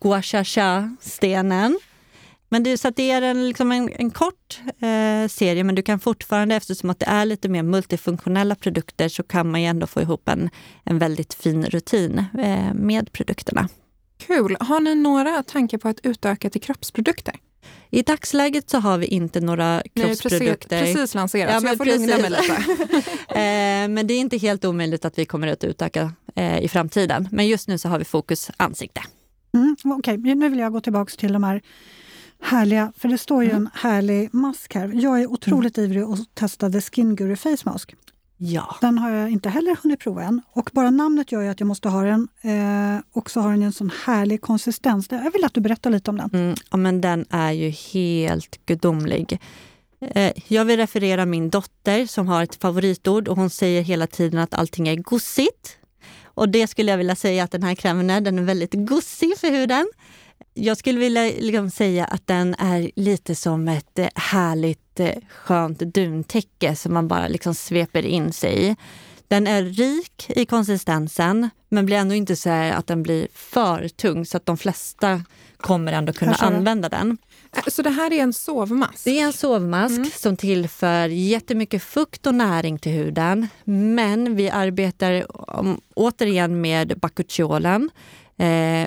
gua 0.00 0.22
sha 0.22 0.44
sha 0.44 0.96
stenen 1.00 1.78
Men 2.48 2.62
det, 2.62 2.78
så 2.78 2.90
det 2.90 3.10
är 3.10 3.22
en, 3.22 3.48
liksom 3.48 3.72
en, 3.72 3.88
en 3.96 4.10
kort 4.10 4.60
eh, 4.66 5.28
serie, 5.28 5.64
men 5.64 5.74
du 5.74 5.82
kan 5.82 6.00
fortfarande, 6.00 6.54
eftersom 6.54 6.90
att 6.90 6.98
det 6.98 7.06
är 7.06 7.24
lite 7.24 7.48
mer 7.48 7.62
multifunktionella 7.62 8.54
produkter, 8.54 9.08
så 9.08 9.22
kan 9.22 9.50
man 9.50 9.60
ju 9.62 9.66
ändå 9.66 9.86
få 9.86 10.00
ihop 10.00 10.28
en, 10.28 10.50
en 10.84 10.98
väldigt 10.98 11.34
fin 11.34 11.64
rutin 11.66 12.24
eh, 12.38 12.74
med 12.74 13.12
produkterna. 13.12 13.68
Kul. 14.26 14.56
Har 14.60 14.80
ni 14.80 14.94
några 14.94 15.42
tankar 15.42 15.78
på 15.78 15.88
att 15.88 16.00
utöka 16.02 16.50
till 16.50 16.60
kroppsprodukter? 16.60 17.34
I 17.90 18.02
dagsläget 18.02 18.70
så 18.70 18.78
har 18.78 18.98
vi 18.98 19.06
inte 19.06 19.40
några 19.40 19.82
kroppsprodukter. 19.94 20.68
precis, 20.68 20.94
precis 20.94 21.14
lanserat, 21.14 21.52
Ja, 21.54 21.60
så 21.60 21.66
jag 21.66 21.76
får 21.76 21.84
lugna 21.84 22.06
mig 22.18 22.30
precis. 22.30 22.68
lite. 22.68 23.10
Eh, 23.28 23.88
men 23.88 24.06
det 24.06 24.14
är 24.14 24.18
inte 24.20 24.36
helt 24.36 24.64
omöjligt 24.64 25.04
att 25.04 25.18
vi 25.18 25.24
kommer 25.26 25.46
att 25.48 25.64
utöka 25.64 26.12
eh, 26.34 26.58
i 26.58 26.68
framtiden. 26.68 27.28
Men 27.32 27.46
just 27.48 27.68
nu 27.68 27.78
så 27.78 27.88
har 27.88 27.98
vi 27.98 28.04
fokus 28.04 28.50
ansikte. 28.56 29.00
Mm, 29.54 29.76
Okej, 29.84 30.16
nu 30.16 30.48
vill 30.48 30.58
jag 30.58 30.72
gå 30.72 30.80
tillbaka 30.80 31.10
till 31.18 31.32
de 31.32 31.44
här 31.44 31.62
härliga, 32.42 32.92
för 32.96 33.08
det 33.08 33.18
står 33.18 33.44
ju 33.44 33.50
Mm. 33.50 33.62
en 33.62 33.70
härlig 33.74 34.34
mask 34.34 34.74
här. 34.74 34.90
Jag 34.94 35.20
är 35.22 35.26
otroligt 35.26 35.78
ivrig 35.78 36.02
att 36.02 36.34
testa 36.34 36.70
The 36.70 36.80
Skin 36.80 37.16
Guru 37.16 37.36
Face 37.36 37.56
Mask. 37.64 37.94
Ja. 38.46 38.76
Den 38.80 38.98
har 38.98 39.10
jag 39.10 39.30
inte 39.30 39.48
heller 39.48 39.76
hunnit 39.82 40.00
prova 40.00 40.22
än. 40.22 40.42
Och 40.52 40.70
bara 40.72 40.90
namnet 40.90 41.32
gör 41.32 41.42
ju 41.42 41.48
att 41.48 41.60
jag 41.60 41.66
måste 41.66 41.88
ha 41.88 42.02
den. 42.02 42.28
Eh, 42.42 43.02
och 43.12 43.30
så 43.30 43.40
har 43.40 43.50
den 43.50 43.62
en 43.62 43.72
sån 43.72 43.90
härlig 44.04 44.40
konsistens. 44.40 45.06
Jag 45.10 45.32
vill 45.32 45.44
att 45.44 45.54
du 45.54 45.60
berättar 45.60 45.90
lite 45.90 46.10
om 46.10 46.16
den. 46.16 46.30
Mm, 46.32 46.54
ja, 46.70 46.76
men 46.76 47.00
den 47.00 47.24
är 47.30 47.52
ju 47.52 47.68
helt 47.68 48.66
gudomlig. 48.66 49.40
Eh, 50.00 50.32
jag 50.48 50.64
vill 50.64 50.76
referera 50.76 51.26
min 51.26 51.50
dotter 51.50 52.06
som 52.06 52.28
har 52.28 52.42
ett 52.42 52.54
favoritord 52.54 53.28
och 53.28 53.36
hon 53.36 53.50
säger 53.50 53.82
hela 53.82 54.06
tiden 54.06 54.40
att 54.40 54.54
allting 54.54 54.88
är 54.88 54.96
gossigt. 54.96 55.78
Och 56.24 56.48
det 56.48 56.66
skulle 56.66 56.90
jag 56.90 56.98
vilja 56.98 57.16
säga 57.16 57.44
att 57.44 57.50
den 57.50 57.62
här 57.62 57.74
krämen 57.74 58.10
är. 58.10 58.20
Den 58.20 58.38
är 58.38 58.42
väldigt 58.42 58.74
gossig 58.74 59.38
för 59.38 59.50
huden. 59.50 59.86
Jag 60.54 60.76
skulle 60.76 60.98
vilja 60.98 61.22
liksom 61.22 61.70
säga 61.70 62.04
att 62.04 62.26
den 62.26 62.54
är 62.58 62.90
lite 62.96 63.34
som 63.34 63.68
ett 63.68 63.98
eh, 63.98 64.08
härligt 64.14 65.00
eh, 65.00 65.14
skönt 65.28 65.78
duntäcke 65.78 66.76
som 66.76 66.94
man 66.94 67.08
bara 67.08 67.28
liksom 67.28 67.54
sveper 67.54 68.02
in 68.02 68.32
sig 68.32 68.70
i. 68.70 68.76
Den 69.28 69.46
är 69.46 69.62
rik 69.62 70.26
i 70.28 70.46
konsistensen 70.46 71.50
men 71.68 71.86
blir 71.86 71.96
ändå 71.96 72.14
inte 72.14 72.36
så 72.36 72.50
att 72.50 72.86
den 72.86 73.02
blir 73.02 73.28
för 73.34 73.88
tung 73.88 74.26
så 74.26 74.36
att 74.36 74.46
de 74.46 74.56
flesta 74.56 75.22
kommer 75.56 75.92
ändå 75.92 76.12
kunna 76.12 76.34
använda 76.34 76.88
den. 76.88 77.18
Äh, 77.56 77.62
så 77.66 77.82
det 77.82 77.90
här 77.90 78.12
är 78.12 78.22
en 78.22 78.32
sovmask? 78.32 79.04
Det 79.04 79.20
är 79.20 79.24
en 79.24 79.32
sovmask 79.32 79.96
mm. 79.96 80.10
som 80.10 80.36
tillför 80.36 81.08
jättemycket 81.08 81.82
fukt 81.82 82.26
och 82.26 82.34
näring 82.34 82.78
till 82.78 82.92
huden. 82.92 83.48
Men 83.64 84.36
vi 84.36 84.50
arbetar 84.50 85.26
återigen 85.94 86.60
med 86.60 86.98
bakuchiolen 86.98 87.90
eh, 87.92 88.23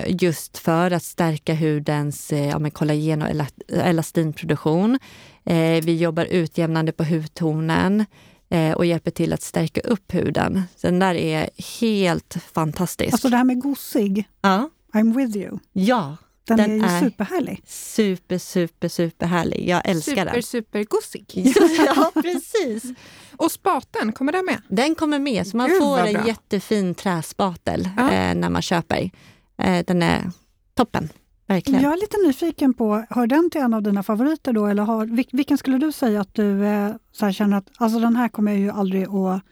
just 0.06 0.58
för 0.58 0.90
att 0.90 1.02
stärka 1.02 1.54
hudens 1.54 2.32
eh, 2.32 2.48
ja, 2.48 2.70
kollagen 2.70 3.22
och 3.22 3.28
elastinproduktion. 3.68 4.98
Eh, 5.44 5.84
vi 5.84 5.96
jobbar 5.96 6.24
utjämnande 6.24 6.92
på 6.92 7.04
hudtonen 7.04 8.04
eh, 8.50 8.72
och 8.72 8.86
hjälper 8.86 9.10
till 9.10 9.32
att 9.32 9.42
stärka 9.42 9.80
upp 9.80 10.14
huden. 10.14 10.62
Den 10.82 10.98
där 10.98 11.14
är 11.14 11.50
helt 11.80 12.36
fantastisk. 12.52 13.12
Alltså 13.12 13.28
det 13.28 13.36
här 13.36 13.44
med 13.44 13.60
gossig, 13.60 14.28
ja. 14.40 14.70
I'm 14.92 15.16
with 15.16 15.36
you. 15.36 15.58
Ja, 15.72 16.16
den, 16.44 16.56
den 16.56 16.84
är 16.84 17.00
ju 17.00 17.06
är 17.06 17.10
superhärlig. 17.10 17.62
Super, 17.66 18.38
super, 18.38 18.88
superhärlig. 18.88 19.68
Jag 19.68 19.82
älskar 19.84 20.12
super, 20.12 20.24
den. 20.24 20.42
Super, 20.42 20.42
super 20.42 20.84
gossig. 20.84 21.54
ja, 21.86 22.12
precis. 22.14 22.92
Och 23.36 23.52
spaten, 23.52 24.12
kommer 24.12 24.32
den 24.32 24.44
med? 24.44 24.62
Den 24.68 24.94
kommer 24.94 25.18
med, 25.18 25.46
så 25.46 25.56
man 25.56 25.68
Gud, 25.68 25.78
får 25.78 25.98
en 25.98 26.26
jättefin 26.26 26.94
träspatel 26.94 27.88
ja. 27.96 28.12
eh, 28.12 28.34
när 28.34 28.50
man 28.50 28.62
köper. 28.62 29.10
Eh, 29.58 29.84
den 29.86 30.02
är 30.02 30.30
toppen. 30.74 31.08
Verkligen. 31.46 31.82
Jag 31.82 31.92
är 31.92 31.96
lite 31.96 32.16
nyfiken 32.26 32.74
på, 32.74 33.06
hör 33.10 33.26
den 33.26 33.50
till 33.50 33.60
en 33.60 33.74
av 33.74 33.82
dina 33.82 34.02
favoriter 34.02 34.52
då? 34.52 34.66
Eller 34.66 34.82
har, 34.82 35.06
vilken 35.36 35.58
skulle 35.58 35.78
du 35.78 35.92
säga 35.92 36.20
att 36.20 36.34
du 36.34 36.66
eh, 36.66 36.90
så 37.12 37.32
känner 37.32 37.56
att 37.56 37.68
alltså 37.76 38.00
den 38.00 38.16
här 38.16 38.28
kommer 38.28 38.52
jag 38.52 38.60
ju 38.60 38.70
aldrig 38.70 39.08
att 39.08 39.42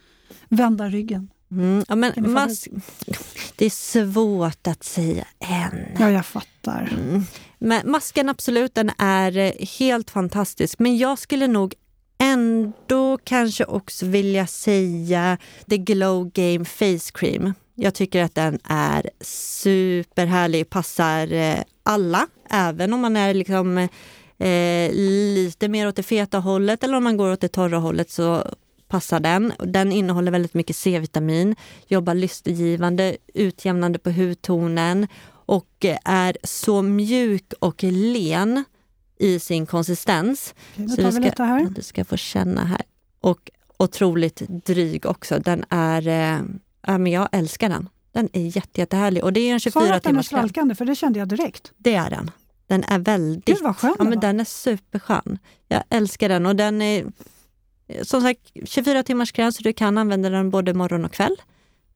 vända 0.49 0.89
ryggen? 0.89 1.31
Mm, 1.51 1.85
ja, 1.89 1.95
men 1.95 2.13
mas- 2.17 2.69
det 3.57 3.65
är 3.67 3.71
svårt 3.71 4.67
att 4.67 4.85
säga 4.85 5.27
än. 5.39 5.79
Ja, 5.99 6.11
jag 6.11 6.27
fattar. 6.27 6.97
Mm. 7.01 7.23
Men 7.59 7.91
masken 7.91 8.29
absolut, 8.29 8.75
den 8.75 8.91
är 8.99 9.39
eh, 9.39 9.53
helt 9.79 10.11
fantastisk. 10.11 10.79
Men 10.79 10.97
jag 10.97 11.19
skulle 11.19 11.47
nog 11.47 11.75
ändå 12.19 13.19
kanske 13.25 13.65
också 13.65 14.07
vilja 14.07 14.47
säga 14.47 15.39
The 15.71 15.79
Glow 15.79 16.31
Game 16.35 16.65
Face 16.65 17.11
Cream. 17.15 17.55
Jag 17.79 17.95
tycker 17.95 18.23
att 18.23 18.35
den 18.35 18.59
är 18.65 19.11
superhärlig, 19.21 20.71
passar 20.71 21.33
eh, 21.33 21.59
alla, 21.83 22.27
även 22.51 22.93
om 22.93 23.01
man 23.01 23.17
är 23.17 23.35
liksom 23.35 23.79
eh, 24.39 24.93
lite 25.35 25.69
mer 25.69 25.89
åt 25.89 25.97
det 25.97 26.03
feta 26.03 26.39
hållet 26.39 26.85
eller 26.85 26.97
om 26.97 27.05
man 27.05 27.17
går 27.17 27.33
åt 27.33 27.41
det 27.41 27.49
torra 27.49 27.79
hållet 27.79 28.11
så 28.11 28.45
passar 28.89 29.21
den. 29.21 29.53
Den 29.59 29.93
innehåller 29.93 30.33
väldigt 30.33 30.55
mycket 30.55 30.77
C-vitamin, 30.77 31.57
jobbar 31.87 32.15
lystgivande, 32.15 33.17
utjämnande 33.35 33.99
på 33.99 34.11
hudtonen 34.11 35.07
och 35.29 35.85
är 36.05 36.37
så 36.43 36.83
mjuk 36.83 37.53
och 37.59 37.83
len 37.83 38.65
i 39.19 39.39
sin 39.41 39.67
konsistens. 39.67 40.55
Så 40.75 41.03
du 41.03 41.13
ska, 41.13 41.69
du 41.71 41.83
ska 41.83 42.05
få 42.05 42.17
känna 42.17 42.65
här. 42.65 42.83
Och 43.21 43.51
otroligt 43.77 44.43
dryg 44.49 45.07
också. 45.07 45.39
Den 45.39 45.65
är, 45.69 46.41
äh, 46.87 46.99
men 46.99 47.13
jag 47.13 47.29
älskar 47.33 47.69
den. 47.69 47.89
Den 48.13 48.29
är 48.33 48.57
jätte, 48.57 48.81
jättehärlig 48.81 49.25
och 49.25 49.33
det 49.33 49.41
är 49.41 49.53
en 49.53 49.61
24 49.61 49.81
timmars 49.81 49.89
Sa 49.89 49.93
du 49.93 49.97
att 49.97 50.03
den 50.03 50.19
är 50.19 50.23
svalkande? 50.23 50.75
För 50.75 50.85
det 50.85 50.95
kände 50.95 51.19
jag 51.19 51.29
direkt. 51.29 51.73
Det 51.77 51.95
är 51.95 52.11
den. 52.11 52.31
Den 52.67 52.85
är 52.85 52.99
väldigt... 52.99 53.45
Gud 53.45 53.63
vad 53.63 53.77
skön 53.77 53.95
ja, 53.99 54.05
men 54.05 54.21
Den 54.21 54.41
är 54.41 54.45
superskön. 54.45 55.39
Jag 55.69 55.83
älskar 55.91 56.29
den 56.29 56.47
och 56.47 56.57
den 56.57 56.83
är 56.83 57.07
som 58.03 58.23
sagt 58.23 58.41
24 58.65 59.03
timmars 59.03 59.33
kräm 59.33 59.53
så 59.53 59.63
du 59.63 59.73
kan 59.73 59.99
använda 59.99 60.31
den 60.31 60.51
både 60.51 60.75
morgon 60.75 61.05
och 61.05 61.13
kväll. 61.13 61.37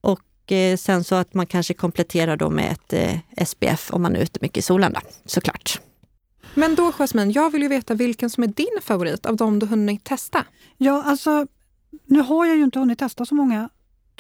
Och 0.00 0.53
eh, 0.53 0.76
sen 0.76 1.05
så 1.05 1.14
att 1.14 1.35
man 1.35 1.46
kanske 1.46 1.74
kompletterar 1.74 2.37
då 2.37 2.50
med 2.50 2.72
ett 2.72 2.92
eh, 2.92 3.44
SPF 3.46 3.90
om 3.92 4.03
man 4.03 4.16
är 4.16 4.20
ute 4.20 4.38
mycket 4.42 4.57
i 4.59 4.62
solen 4.62 4.92
då, 4.92 5.00
såklart. 5.24 5.81
Men 6.55 6.74
då 6.74 6.92
Jasmine, 6.92 7.33
jag 7.33 7.50
vill 7.50 7.62
ju 7.62 7.68
veta 7.68 7.94
vilken 7.94 8.31
som 8.31 8.42
är 8.42 8.48
din 8.48 8.79
favorit 8.83 9.26
av 9.26 9.37
de 9.37 9.59
du 9.59 9.66
hunnit 9.66 10.05
testa. 10.05 10.44
Ja, 10.76 11.03
alltså 11.03 11.46
nu 12.07 12.20
har 12.20 12.46
jag 12.46 12.57
ju 12.57 12.64
inte 12.64 12.79
hunnit 12.79 12.98
testa 12.98 13.26
så 13.26 13.35
många, 13.35 13.68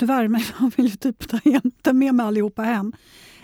tyvärr, 0.00 0.28
men 0.28 0.40
jag 0.60 0.72
vill 0.76 0.86
ju 0.86 0.96
typ 0.96 1.28
ta, 1.28 1.36
hem, 1.44 1.70
ta 1.82 1.92
med 1.92 2.14
mig 2.14 2.26
allihopa 2.26 2.62
hem. 2.62 2.92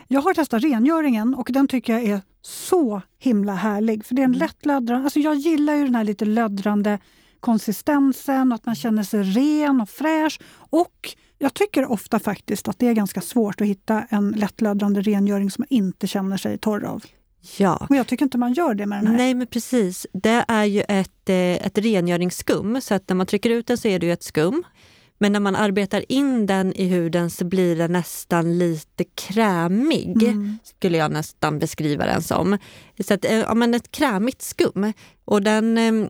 Jag 0.08 0.20
har 0.20 0.34
testat 0.34 0.62
rengöringen 0.62 1.34
och 1.34 1.48
den 1.52 1.68
tycker 1.68 1.92
jag 1.92 2.04
är 2.04 2.20
så 2.42 3.02
himla 3.18 3.54
härlig. 3.54 4.04
För 4.04 4.14
det 4.14 4.22
är 4.22 4.24
en 4.24 4.30
mm. 4.30 4.38
lätt 4.38 4.66
löddrande, 4.66 5.04
alltså 5.04 5.20
jag 5.20 5.34
gillar 5.34 5.74
ju 5.74 5.84
den 5.84 5.94
här 5.94 6.04
lite 6.04 6.24
löddrande 6.24 6.98
konsistensen, 7.40 8.52
att 8.52 8.66
man 8.66 8.74
känner 8.74 9.02
sig 9.02 9.22
ren 9.22 9.80
och 9.80 9.90
fräsch. 9.90 10.40
Och 10.54 11.14
jag 11.38 11.54
tycker 11.54 11.90
ofta 11.90 12.18
faktiskt 12.18 12.68
att 12.68 12.78
det 12.78 12.88
är 12.88 12.92
ganska 12.92 13.20
svårt 13.20 13.60
att 13.60 13.66
hitta 13.66 14.04
en 14.08 14.30
lättlöddrande 14.30 15.02
rengöring 15.02 15.50
som 15.50 15.62
man 15.62 15.78
inte 15.78 16.06
känner 16.06 16.36
sig 16.36 16.58
torr 16.58 16.84
av. 16.84 17.04
Ja. 17.58 17.86
Men 17.88 17.98
jag 17.98 18.06
tycker 18.06 18.24
inte 18.24 18.38
man 18.38 18.52
gör 18.52 18.74
det 18.74 18.86
med 18.86 18.98
den 18.98 19.06
här. 19.06 19.16
Nej, 19.16 19.34
men 19.34 19.46
precis. 19.46 20.06
Det 20.12 20.44
är 20.48 20.64
ju 20.64 20.80
ett, 20.80 21.28
eh, 21.28 21.36
ett 21.36 21.78
rengöringsskum, 21.78 22.80
så 22.80 22.94
att 22.94 23.08
när 23.08 23.16
man 23.16 23.26
trycker 23.26 23.50
ut 23.50 23.66
den 23.66 23.78
så 23.78 23.88
är 23.88 23.98
det 23.98 24.10
ett 24.10 24.22
skum. 24.22 24.64
Men 25.18 25.32
när 25.32 25.40
man 25.40 25.56
arbetar 25.56 26.04
in 26.08 26.46
den 26.46 26.72
i 26.72 26.86
huden 26.86 27.30
så 27.30 27.44
blir 27.44 27.76
den 27.76 27.92
nästan 27.92 28.58
lite 28.58 29.04
krämig, 29.04 30.22
mm. 30.22 30.58
skulle 30.64 30.98
jag 30.98 31.12
nästan 31.12 31.58
beskriva 31.58 32.06
den 32.06 32.22
som. 32.22 32.58
Så 33.00 33.14
att, 33.14 33.24
eh, 33.24 33.34
ja, 33.34 33.54
men 33.54 33.74
ett 33.74 33.90
krämigt 33.90 34.42
skum. 34.42 34.92
Och 35.24 35.42
den 35.42 35.78
eh, 35.78 36.08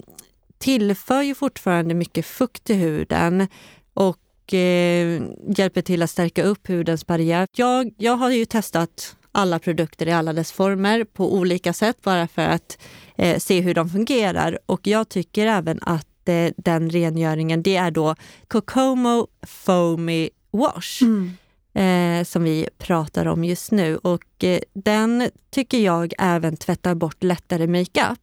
tillför 0.59 1.23
ju 1.23 1.35
fortfarande 1.35 1.95
mycket 1.95 2.27
fukt 2.27 2.71
i 2.71 2.75
huden 2.75 3.49
och 3.95 4.55
eh, 4.55 5.23
hjälper 5.49 5.83
till 5.83 6.03
att 6.03 6.11
stärka 6.11 6.43
upp 6.43 6.69
hudens 6.69 7.07
barriär. 7.07 7.49
Jag, 7.57 7.95
jag 7.99 8.17
har 8.17 8.31
ju 8.31 8.45
testat 8.45 9.17
alla 9.33 9.59
produkter 9.59 10.09
i 10.09 10.13
alla 10.13 10.33
dess 10.33 10.53
former 10.53 11.05
på 11.05 11.35
olika 11.35 11.73
sätt 11.73 12.03
bara 12.03 12.29
för 12.29 12.43
att 12.43 12.79
eh, 13.17 13.39
se 13.39 13.61
hur 13.61 13.75
de 13.75 13.91
fungerar. 13.91 14.59
Och 14.67 14.87
jag 14.87 15.09
tycker 15.09 15.47
även 15.47 15.79
att 15.83 16.07
eh, 16.29 16.51
den 16.57 16.91
rengöringen, 16.91 17.63
det 17.63 17.77
är 17.77 17.91
då 17.91 18.15
Cocomo 18.49 19.27
Foamy 19.43 20.31
Wash. 20.51 21.03
Mm. 21.03 21.37
Eh, 21.77 22.25
som 22.25 22.45
vi 22.45 22.69
pratar 22.79 23.27
om 23.27 23.45
just 23.45 23.73
nu. 23.73 23.97
Och 23.97 24.45
eh, 24.45 24.61
den 24.73 25.31
tycker 25.51 25.79
jag 25.79 26.13
även 26.19 26.57
tvättar 26.57 26.95
bort 26.95 27.23
lättare 27.23 27.67
makeup. 27.67 28.19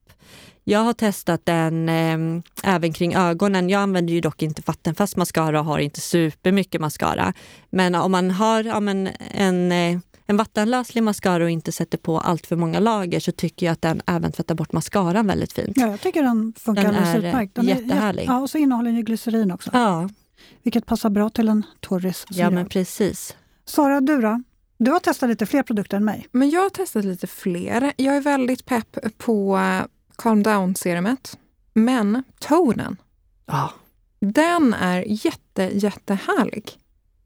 Jag 0.63 0.79
har 0.79 0.93
testat 0.93 1.45
den 1.45 1.89
eh, 1.89 2.41
även 2.63 2.93
kring 2.93 3.15
ögonen. 3.15 3.69
Jag 3.69 3.81
använder 3.81 4.13
ju 4.13 4.21
dock 4.21 4.41
inte 4.41 4.61
vattenfast 4.65 5.15
mascara 5.15 5.59
och 5.59 5.65
har 5.65 5.79
inte 5.79 6.01
supermycket 6.01 6.81
mascara. 6.81 7.33
Men 7.69 7.95
om 7.95 8.11
man 8.11 8.31
har 8.31 8.63
ja, 8.63 8.79
men 8.79 9.09
en, 9.31 9.71
eh, 9.71 9.99
en 10.25 10.37
vattenlöslig 10.37 11.03
mascara 11.03 11.43
och 11.43 11.49
inte 11.49 11.71
sätter 11.71 11.97
på 11.97 12.19
allt 12.19 12.47
för 12.47 12.55
många 12.55 12.79
lager 12.79 13.19
så 13.19 13.31
tycker 13.31 13.65
jag 13.65 13.73
att 13.73 13.81
den 13.81 14.01
även 14.07 14.31
tvättar 14.31 14.55
bort 14.55 14.71
mascaran 14.71 15.27
väldigt 15.27 15.53
fint. 15.53 15.71
Ja, 15.75 15.87
jag 15.87 16.01
tycker 16.01 16.23
den 16.23 16.53
funkar 16.57 16.83
den 16.83 16.95
alldeles 16.95 17.15
utmärkt. 17.15 17.55
Den 17.55 17.65
jättehärlig. 17.65 18.23
Är, 18.23 18.27
ja, 18.27 18.39
och 18.39 18.49
så 18.49 18.57
innehåller 18.57 18.89
den 18.89 18.95
ju 18.97 19.03
glycerin 19.03 19.51
också. 19.51 19.69
Ja. 19.73 20.09
Vilket 20.63 20.85
passar 20.85 21.09
bra 21.09 21.29
till 21.29 21.49
en 21.49 21.65
torris. 21.79 22.25
Ja, 22.29 22.49
men 22.49 22.69
precis. 22.69 23.35
Sara, 23.65 24.01
du 24.01 24.21
då? 24.21 24.43
Du 24.77 24.91
har 24.91 24.99
testat 24.99 25.29
lite 25.29 25.45
fler 25.45 25.63
produkter 25.63 25.97
än 25.97 26.05
mig. 26.05 26.27
Men 26.31 26.49
jag 26.49 26.61
har 26.61 26.69
testat 26.69 27.05
lite 27.05 27.27
fler. 27.27 27.93
Jag 27.95 28.15
är 28.15 28.21
väldigt 28.21 28.65
pepp 28.65 28.97
på 29.17 29.59
calm 30.15 30.43
down-serumet. 30.43 31.37
Men 31.73 32.23
tonen, 32.39 32.97
ja. 33.45 33.73
den 34.19 34.73
är 34.73 35.03
jätte, 35.07 35.63
jättehärlig. 35.73 36.71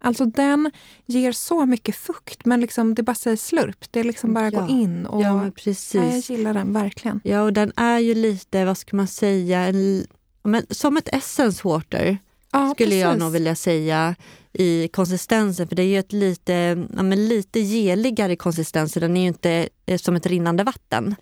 Alltså 0.07 0.25
den 0.25 0.71
ger 1.05 1.31
så 1.31 1.65
mycket 1.65 1.95
fukt 1.95 2.45
men 2.45 2.61
liksom 2.61 2.95
det 2.95 3.03
bara 3.03 3.15
säger 3.15 3.37
slurp. 3.37 3.91
Det 3.91 3.99
är 3.99 4.03
liksom 4.03 4.33
bara 4.33 4.49
ja. 4.51 4.61
gå 4.61 4.67
in. 4.67 5.05
Och, 5.05 5.21
ja, 5.21 5.51
precis. 5.55 5.95
Ja, 5.95 6.03
jag 6.03 6.19
gillar 6.19 6.53
den 6.53 6.73
verkligen. 6.73 7.21
Ja, 7.23 7.41
och 7.41 7.53
den 7.53 7.71
är 7.75 7.99
ju 7.99 8.15
lite, 8.15 8.65
vad 8.65 8.77
ska 8.77 8.95
man 8.95 9.07
säga, 9.07 9.59
en, 9.59 10.07
men, 10.43 10.65
som 10.69 10.97
ett 10.97 11.09
essence 11.11 11.67
water. 11.67 12.17
Ja, 12.51 12.73
skulle 12.73 12.89
precis. 12.89 13.01
jag 13.01 13.19
nog 13.19 13.31
vilja 13.31 13.55
säga 13.55 14.15
i 14.53 14.87
konsistensen. 14.87 15.67
För 15.67 15.75
det 15.75 15.83
är 15.83 15.87
ju 15.87 15.99
ett 15.99 16.13
lite, 16.13 16.53
ja, 16.95 17.03
men 17.03 17.27
lite 17.27 17.59
geligare 17.59 18.35
konsistens. 18.35 18.93
Den 18.93 19.17
är 19.17 19.21
ju 19.21 19.27
inte 19.27 19.69
som 19.97 20.15
ett 20.15 20.25
rinnande 20.25 20.63
vatten. 20.63 21.15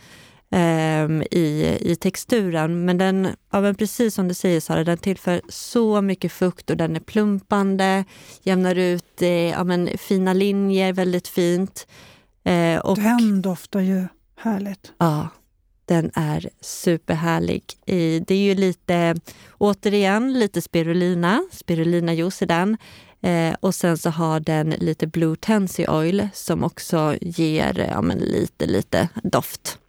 Um, 0.52 1.22
i, 1.22 1.78
i 1.82 1.96
texturen. 1.96 2.86
Men 2.86 2.98
den, 2.98 3.28
ja, 3.52 3.62
men 3.62 3.76
precis 3.76 4.16
som 4.16 4.28
du 4.28 4.34
säger 4.34 4.60
Sara, 4.60 4.84
den 4.84 4.98
tillför 4.98 5.42
så 5.50 6.02
mycket 6.02 6.32
fukt 6.32 6.70
och 6.70 6.78
den 6.78 6.96
är 6.96 7.00
plumpande, 7.00 8.06
jämnar 8.44 8.76
ut 8.76 9.22
eh, 9.22 9.30
ja, 9.30 9.64
men, 9.64 9.90
fina 9.98 10.34
linjer 10.34 10.94
väldigt 10.94 11.28
fint. 11.28 11.88
Eh, 12.44 12.80
och, 12.80 12.98
den 12.98 13.42
doftar 13.42 13.80
ju 13.80 14.08
härligt. 14.36 14.94
Ja, 14.98 15.28
den 15.86 16.12
är 16.14 16.50
superhärlig. 16.62 17.64
Det 17.86 18.32
är 18.32 18.46
ju 18.46 18.56
lite, 18.56 19.16
återigen, 19.58 20.34
lite 20.34 20.62
spirulina, 20.62 21.44
spirulinajuice 21.52 22.42
i 22.42 22.46
den. 22.46 22.78
Eh, 23.22 23.56
och 23.60 23.76
sen 23.76 23.98
så 23.98 24.10
har 24.10 24.40
den 24.40 24.70
lite 24.70 25.08
Blue 25.08 25.36
Tansy 25.36 25.88
Oil 25.88 26.28
som 26.34 26.64
också 26.64 27.16
ger 27.22 27.90
ja, 27.92 28.02
men 28.02 28.18
lite, 28.18 28.66
lite 28.66 29.10
doft. 29.24 29.80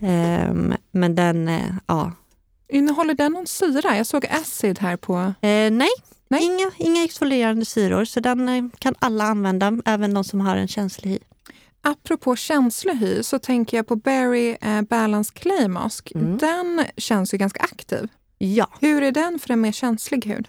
Eh, 0.00 0.76
men 0.90 1.14
den, 1.14 1.48
eh, 1.48 1.74
ja. 1.86 2.12
Innehåller 2.68 3.14
den 3.14 3.32
någon 3.32 3.46
syra? 3.46 3.96
Jag 3.96 4.06
såg 4.06 4.26
acid 4.26 4.78
här 4.78 4.96
på... 4.96 5.16
Eh, 5.16 5.70
nej, 5.70 5.88
nej. 6.28 6.44
Inga, 6.44 6.70
inga 6.78 7.04
exfolierande 7.04 7.64
syror. 7.64 8.04
Så 8.04 8.20
den 8.20 8.48
eh, 8.48 8.64
kan 8.78 8.94
alla 8.98 9.24
använda, 9.24 9.78
även 9.84 10.14
de 10.14 10.24
som 10.24 10.40
har 10.40 10.56
en 10.56 10.68
känslig 10.68 11.10
hy. 11.10 11.18
Apropå 11.82 12.36
känslig 12.36 12.94
hy 12.94 13.22
så 13.22 13.38
tänker 13.38 13.76
jag 13.76 13.86
på 13.86 13.96
Berry 13.96 14.56
eh, 14.60 14.82
Balance 14.82 15.32
Clay 15.34 15.68
Mask. 15.68 16.12
Mm. 16.14 16.38
Den 16.38 16.84
känns 16.96 17.34
ju 17.34 17.38
ganska 17.38 17.62
aktiv. 17.62 18.08
Ja. 18.38 18.68
Hur 18.80 19.02
är 19.02 19.12
den 19.12 19.38
för 19.38 19.50
en 19.50 19.60
mer 19.60 19.72
känslig 19.72 20.24
hud? 20.26 20.48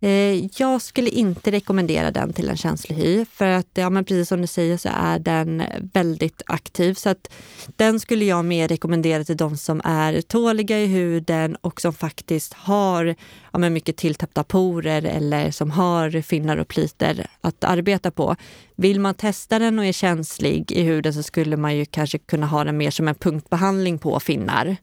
Eh, 0.00 0.46
jag 0.60 0.82
skulle 0.82 1.10
inte 1.10 1.50
rekommendera 1.50 2.10
den 2.10 2.32
till 2.32 2.48
en 2.48 2.56
känslig 2.56 2.96
hy 2.96 3.24
för 3.24 3.46
att 3.46 3.68
ja, 3.74 3.90
men 3.90 4.04
precis 4.04 4.28
som 4.28 4.40
du 4.40 4.46
säger 4.46 4.76
så 4.76 4.88
är 4.92 5.18
den 5.18 5.62
väldigt 5.92 6.42
aktiv. 6.46 6.94
Så 6.94 7.08
att 7.08 7.32
den 7.76 8.00
skulle 8.00 8.24
jag 8.24 8.44
mer 8.44 8.68
rekommendera 8.68 9.24
till 9.24 9.36
de 9.36 9.56
som 9.56 9.80
är 9.84 10.20
tåliga 10.20 10.80
i 10.80 10.86
huden 10.86 11.56
och 11.60 11.80
som 11.80 11.92
faktiskt 11.92 12.52
har 12.54 13.14
ja, 13.52 13.58
men 13.58 13.72
mycket 13.72 13.96
tilltäppta 13.96 14.44
porer 14.44 15.02
eller 15.02 15.50
som 15.50 15.70
har 15.70 16.22
finnar 16.22 16.56
och 16.56 16.68
pliter 16.68 17.26
att 17.40 17.64
arbeta 17.64 18.10
på. 18.10 18.36
Vill 18.76 19.00
man 19.00 19.14
testa 19.14 19.58
den 19.58 19.78
och 19.78 19.84
är 19.84 19.92
känslig 19.92 20.72
i 20.72 20.82
huden 20.82 21.14
så 21.14 21.22
skulle 21.22 21.56
man 21.56 21.76
ju 21.76 21.84
kanske 21.84 22.18
kunna 22.18 22.46
ha 22.46 22.64
den 22.64 22.76
mer 22.76 22.90
som 22.90 23.08
en 23.08 23.14
punktbehandling 23.14 23.98
på 23.98 24.20
finnar. 24.20 24.76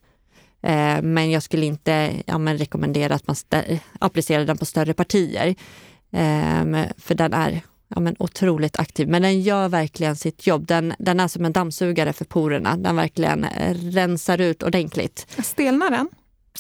Eh, 0.63 1.01
men 1.01 1.31
jag 1.31 1.43
skulle 1.43 1.65
inte 1.65 2.13
ja, 2.25 2.37
men 2.37 2.57
rekommendera 2.57 3.15
att 3.15 3.27
man 3.27 3.35
applicerar 3.99 4.45
den 4.45 4.57
på 4.57 4.65
större 4.65 4.93
partier. 4.93 5.55
Eh, 6.11 6.85
för 6.97 7.15
den 7.15 7.33
är 7.33 7.61
ja, 7.87 7.99
men 7.99 8.15
otroligt 8.19 8.79
aktiv. 8.79 9.07
Men 9.07 9.21
den 9.21 9.41
gör 9.41 9.69
verkligen 9.69 10.15
sitt 10.15 10.47
jobb. 10.47 10.67
Den, 10.67 10.93
den 10.99 11.19
är 11.19 11.27
som 11.27 11.45
en 11.45 11.53
dammsugare 11.53 12.13
för 12.13 12.25
porerna. 12.25 12.77
Den 12.77 12.95
verkligen 12.95 13.45
rensar 13.73 14.41
ut 14.41 14.63
ordentligt. 14.63 15.27
Stelnar 15.43 15.89
den? 15.89 16.09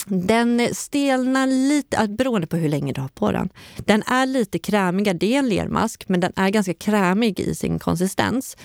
Den 0.07 0.75
stelnar 0.75 1.47
lite, 1.47 2.07
beroende 2.07 2.47
på 2.47 2.55
hur 2.55 2.69
länge 2.69 2.93
du 2.93 3.01
har 3.01 3.07
på 3.07 3.31
den. 3.31 3.49
Den 3.77 4.03
är 4.03 4.25
lite 4.25 4.59
krämigare. 4.59 5.17
Det 5.17 5.35
är 5.35 5.39
en 5.39 5.49
lermask, 5.49 6.09
men 6.09 6.19
den 6.19 6.33
är 6.35 6.49
ganska 6.49 6.73
krämig 6.73 7.39
i 7.39 7.55
sin 7.55 7.79
konsistens. 7.79 8.57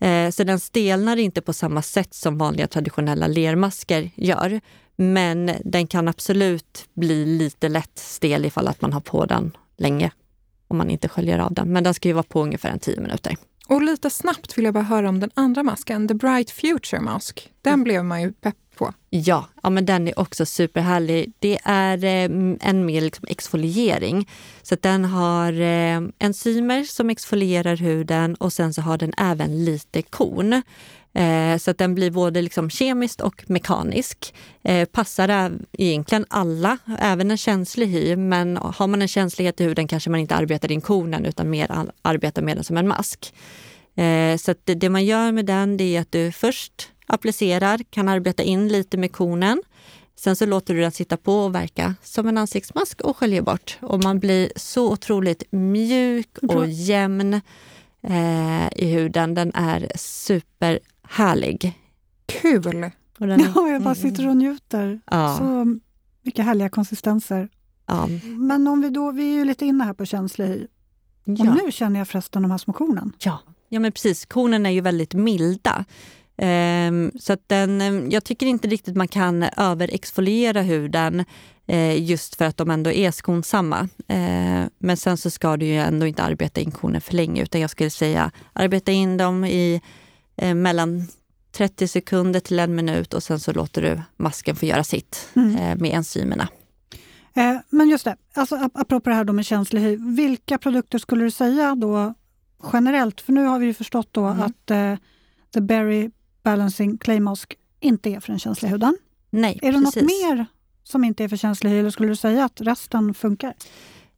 Eh, 0.00 0.30
så 0.30 0.44
den 0.44 0.60
stelnar 0.60 1.16
inte 1.16 1.40
på 1.40 1.52
samma 1.52 1.82
sätt 1.82 2.14
som 2.14 2.38
vanliga 2.38 2.66
traditionella 2.66 3.26
lermasker 3.26 4.10
gör. 4.14 4.60
Men 4.96 5.50
den 5.64 5.86
kan 5.86 6.08
absolut 6.08 6.88
bli 6.94 7.26
lite 7.26 7.68
lätt 7.68 7.98
stel 7.98 8.44
ifall 8.44 8.68
att 8.68 8.80
man 8.80 8.92
har 8.92 9.00
på 9.00 9.24
den 9.24 9.56
länge 9.76 10.10
om 10.68 10.78
man 10.78 10.90
inte 10.90 11.08
sköljer 11.08 11.38
av 11.38 11.54
den. 11.54 11.72
Men 11.72 11.84
den 11.84 11.94
ska 11.94 12.08
ju 12.08 12.14
vara 12.14 12.22
på 12.22 12.42
ungefär 12.42 12.70
en 12.70 12.78
tio 12.78 13.00
minuter. 13.00 13.36
Och 13.68 13.82
lite 13.82 14.10
snabbt 14.10 14.58
vill 14.58 14.64
jag 14.64 14.74
bara 14.74 14.84
höra 14.84 15.08
om 15.08 15.20
den 15.20 15.30
andra 15.34 15.62
masken, 15.62 16.08
The 16.08 16.14
Bright 16.14 16.50
Future 16.50 17.00
Mask. 17.00 17.52
Den 17.62 17.72
mm. 17.72 17.84
blev 17.84 18.04
man 18.04 18.22
ju 18.22 18.32
pepp 18.32 18.56
på. 18.76 18.92
Ja, 19.10 19.48
ja 19.62 19.70
men 19.70 19.86
den 19.86 20.08
är 20.08 20.18
också 20.18 20.46
superhärlig. 20.46 21.32
Det 21.38 21.58
är 21.64 22.04
eh, 22.04 22.56
en 22.60 22.86
mer 22.86 23.00
liksom 23.00 23.24
exfoliering. 23.28 24.28
Så 24.62 24.76
den 24.80 25.04
har 25.04 25.52
eh, 25.52 26.00
enzymer 26.18 26.84
som 26.84 27.10
exfolierar 27.10 27.76
huden 27.76 28.34
och 28.34 28.52
sen 28.52 28.74
så 28.74 28.82
har 28.82 28.98
den 28.98 29.12
även 29.16 29.64
lite 29.64 30.02
korn. 30.02 30.62
Eh, 31.14 31.58
så 31.58 31.70
att 31.70 31.78
den 31.78 31.94
blir 31.94 32.10
både 32.10 32.42
liksom 32.42 32.70
kemiskt 32.70 33.20
och 33.20 33.44
mekanisk. 33.46 34.34
Eh, 34.62 34.88
passar 34.88 35.52
egentligen 35.72 36.26
alla, 36.30 36.78
även 36.98 37.30
en 37.30 37.36
känslig 37.36 37.86
hy. 37.86 38.16
Men 38.16 38.56
har 38.56 38.86
man 38.86 39.02
en 39.02 39.08
känslighet 39.08 39.60
i 39.60 39.64
huden 39.64 39.88
kanske 39.88 40.10
man 40.10 40.20
inte 40.20 40.34
arbetar 40.34 40.72
in 40.72 40.80
kornen 40.80 41.24
utan 41.24 41.50
mer 41.50 41.86
arbetar 42.02 42.42
med 42.42 42.56
den 42.56 42.64
som 42.64 42.76
en 42.76 42.88
mask. 42.88 43.34
Eh, 43.96 44.36
så 44.36 44.54
det, 44.64 44.74
det, 44.74 44.88
man 44.88 45.04
gör 45.04 45.32
med 45.32 45.46
den 45.46 45.80
är 45.80 46.00
att 46.00 46.12
du 46.12 46.32
först 46.32 46.88
applicerar, 47.06 47.80
kan 47.90 48.08
arbeta 48.08 48.42
in 48.42 48.68
lite 48.68 48.96
med 48.96 49.12
kornen. 49.12 49.62
Sen 50.16 50.36
så 50.36 50.46
låter 50.46 50.74
du 50.74 50.80
den 50.80 50.92
sitta 50.92 51.16
på 51.16 51.34
och 51.34 51.54
verka 51.54 51.94
som 52.02 52.28
en 52.28 52.38
ansiktsmask 52.38 53.00
och 53.00 53.16
sköljer 53.16 53.42
bort. 53.42 53.78
Och 53.80 54.04
man 54.04 54.18
blir 54.18 54.52
så 54.56 54.92
otroligt 54.92 55.42
mjuk 55.50 56.38
och 56.38 56.66
jämn 56.68 57.34
eh, 58.02 58.66
i 58.76 58.86
huden. 58.86 59.34
Den 59.34 59.54
är 59.54 59.92
superhärlig. 61.04 61.80
Kul! 62.26 62.90
Och 63.18 63.26
den 63.26 63.40
är, 63.40 63.52
ja, 63.54 63.68
jag 63.68 63.82
bara 63.82 63.94
sitter 63.94 64.28
och 64.28 64.36
njuter. 64.36 65.00
Ja. 65.10 65.36
Så 65.38 65.78
mycket 66.22 66.44
härliga 66.44 66.68
konsistenser. 66.68 67.48
Ja. 67.86 68.08
Men 68.24 68.68
om 68.68 68.80
vi 68.80 68.90
då, 68.90 69.10
vi 69.10 69.32
är 69.32 69.34
ju 69.34 69.44
lite 69.44 69.66
inne 69.66 69.84
här 69.84 69.94
på 69.94 70.04
känslig 70.04 70.46
hy. 70.46 70.66
Ja. 71.24 71.50
Och 71.50 71.64
nu 71.64 71.72
känner 71.72 72.00
jag 72.00 72.08
förresten 72.08 72.42
de 72.42 72.50
här 72.50 72.58
små 72.58 72.72
kornen. 72.72 73.12
Ja, 73.18 73.38
ja 73.68 73.80
men 73.80 73.92
precis. 73.92 74.26
Kornen 74.26 74.66
är 74.66 74.70
ju 74.70 74.80
väldigt 74.80 75.14
milda. 75.14 75.84
Um, 76.36 77.12
så 77.20 77.32
att 77.32 77.48
den, 77.48 77.80
ehm, 77.80 78.10
jag 78.10 78.24
tycker 78.24 78.46
inte 78.46 78.68
riktigt 78.68 78.96
man 78.96 79.08
kan 79.08 79.42
överexfoliera 79.42 80.62
huden 80.62 81.24
uh, 81.70 82.02
just 82.02 82.34
för 82.34 82.44
att 82.44 82.56
de 82.56 82.70
ändå 82.70 82.90
är 82.90 83.10
skonsamma. 83.10 83.80
Uh, 84.12 84.66
men 84.78 84.96
sen 84.96 85.16
så 85.16 85.30
ska 85.30 85.56
du 85.56 85.66
ju 85.66 85.76
ändå 85.76 86.06
inte 86.06 86.22
arbeta 86.22 86.60
in 86.60 86.70
kornen 86.70 87.00
för 87.00 87.14
länge 87.14 87.42
utan 87.42 87.60
jag 87.60 87.70
skulle 87.70 87.90
säga 87.90 88.30
arbeta 88.52 88.92
in 88.92 89.16
dem 89.16 89.44
i 89.44 89.80
uh, 90.42 90.54
mellan 90.54 91.08
30 91.52 91.88
sekunder 91.88 92.40
till 92.40 92.58
en 92.58 92.74
minut 92.74 93.14
och 93.14 93.22
sen 93.22 93.40
så 93.40 93.52
låter 93.52 93.82
du 93.82 94.00
masken 94.16 94.56
få 94.56 94.66
göra 94.66 94.84
sitt 94.84 95.28
mm. 95.34 95.78
med 95.78 95.94
enzymerna. 95.94 96.48
Men 97.70 97.88
just 97.88 98.04
det, 98.04 98.16
alltså, 98.34 98.70
apropå 98.74 99.10
det 99.10 99.16
här 99.16 99.24
då 99.24 99.32
med 99.32 99.46
känslig 99.46 99.80
hy, 99.80 99.96
vilka 99.96 100.58
produkter 100.58 100.98
skulle 100.98 101.24
du 101.24 101.30
säga 101.30 101.74
då 101.74 102.14
generellt? 102.72 103.20
För 103.20 103.32
nu 103.32 103.44
har 103.44 103.58
vi 103.58 103.66
ju 103.66 103.74
förstått 103.74 104.08
då 104.10 104.24
mm. 104.24 104.42
att 104.42 104.66
The 105.54 105.60
Berry 105.60 106.10
Balancing 106.42 106.98
Clay 106.98 107.20
Mask 107.20 107.56
inte 107.80 108.10
är 108.10 108.20
för 108.20 108.28
den 108.28 108.38
känsliga 108.38 108.72
huden. 108.72 108.96
Nej, 109.30 109.58
är 109.62 109.72
det 109.72 109.78
precis. 109.78 109.96
något 109.96 110.04
mer 110.04 110.46
som 110.84 111.04
inte 111.04 111.24
är 111.24 111.28
för 111.28 111.36
känslig 111.36 111.70
hy 111.70 111.78
eller 111.78 111.90
skulle 111.90 112.08
du 112.08 112.16
säga 112.16 112.44
att 112.44 112.60
resten 112.60 113.14
funkar? 113.14 113.54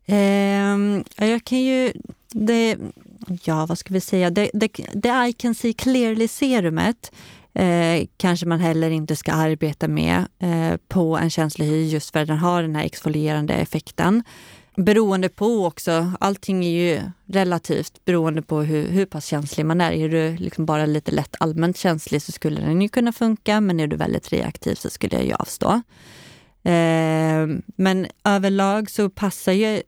Um, 0.09 1.05
jag 1.17 1.45
kan 1.45 1.61
ju... 1.61 1.93
Det, 2.31 2.79
ja, 3.45 3.67
vad 3.67 3.79
ska 3.79 3.95
vi 3.95 4.01
säga? 4.01 4.31
The, 4.31 4.49
the, 4.49 4.69
the 5.03 5.29
I 5.29 5.33
can 5.33 5.55
see 5.55 5.73
clearly 5.73 6.29
serumet 6.29 7.13
eh, 7.55 8.07
kanske 8.17 8.47
man 8.47 8.61
heller 8.61 8.91
inte 8.91 9.17
ska 9.17 9.33
arbeta 9.33 9.89
med 9.89 10.25
eh, 10.39 10.77
på 10.89 11.19
en 11.19 11.31
känslig 11.31 11.67
hy 11.67 11.87
just 11.87 12.11
för 12.11 12.21
att 12.21 12.29
den 12.29 12.39
har 12.39 12.63
den 12.63 12.77
här 12.77 12.85
exfolierande 12.85 13.55
effekten. 13.55 14.23
Beroende 14.77 15.29
på 15.29 15.67
också, 15.67 16.13
allting 16.21 16.65
är 16.65 16.71
ju 16.71 17.01
relativt 17.27 18.05
beroende 18.05 18.43
på 18.43 18.63
hur, 18.63 18.89
hur 18.89 19.07
pass 19.07 19.27
känslig 19.27 19.67
man 19.67 19.81
är. 19.81 19.93
Är 19.93 20.09
du 20.09 20.37
liksom 20.37 20.67
bara 20.67 20.87
lite 20.87 21.13
lätt 21.13 21.37
allmänt 21.41 21.77
känslig 21.77 22.23
så 22.23 22.33
skulle 22.33 22.61
den 22.61 22.83
ju 22.83 22.89
kunna 22.89 23.13
funka, 23.13 23.61
men 23.61 23.81
är 23.81 23.87
du 23.87 23.97
väldigt 23.97 24.33
reaktiv 24.33 24.75
så 24.75 24.91
skulle 24.91 25.17
jag 25.17 25.25
ju 25.25 25.33
avstå. 25.33 25.83
Eh, 26.63 27.47
men 27.77 28.07
överlag 28.25 28.91
så 28.91 29.11
passar 29.11 29.53
ju 29.53 29.83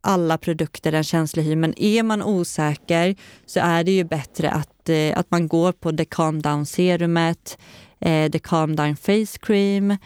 alla 0.00 0.38
produkter 0.38 0.92
en 0.92 1.04
känslig 1.04 1.42
hy, 1.42 1.56
men 1.56 1.78
är 1.78 2.02
man 2.02 2.22
osäker 2.22 3.16
så 3.46 3.60
är 3.60 3.84
det 3.84 3.92
ju 3.92 4.04
bättre 4.04 4.50
att, 4.50 4.88
eh, 4.88 5.18
att 5.18 5.30
man 5.30 5.48
går 5.48 5.72
på 5.72 5.92
The 5.92 6.04
Calm 6.04 6.42
Down 6.42 6.66
serumet, 6.66 7.58
eh, 8.00 8.30
The 8.30 8.38
Calm 8.38 8.76
Down 8.76 8.96
Face 8.96 9.38
Cream, 9.40 9.96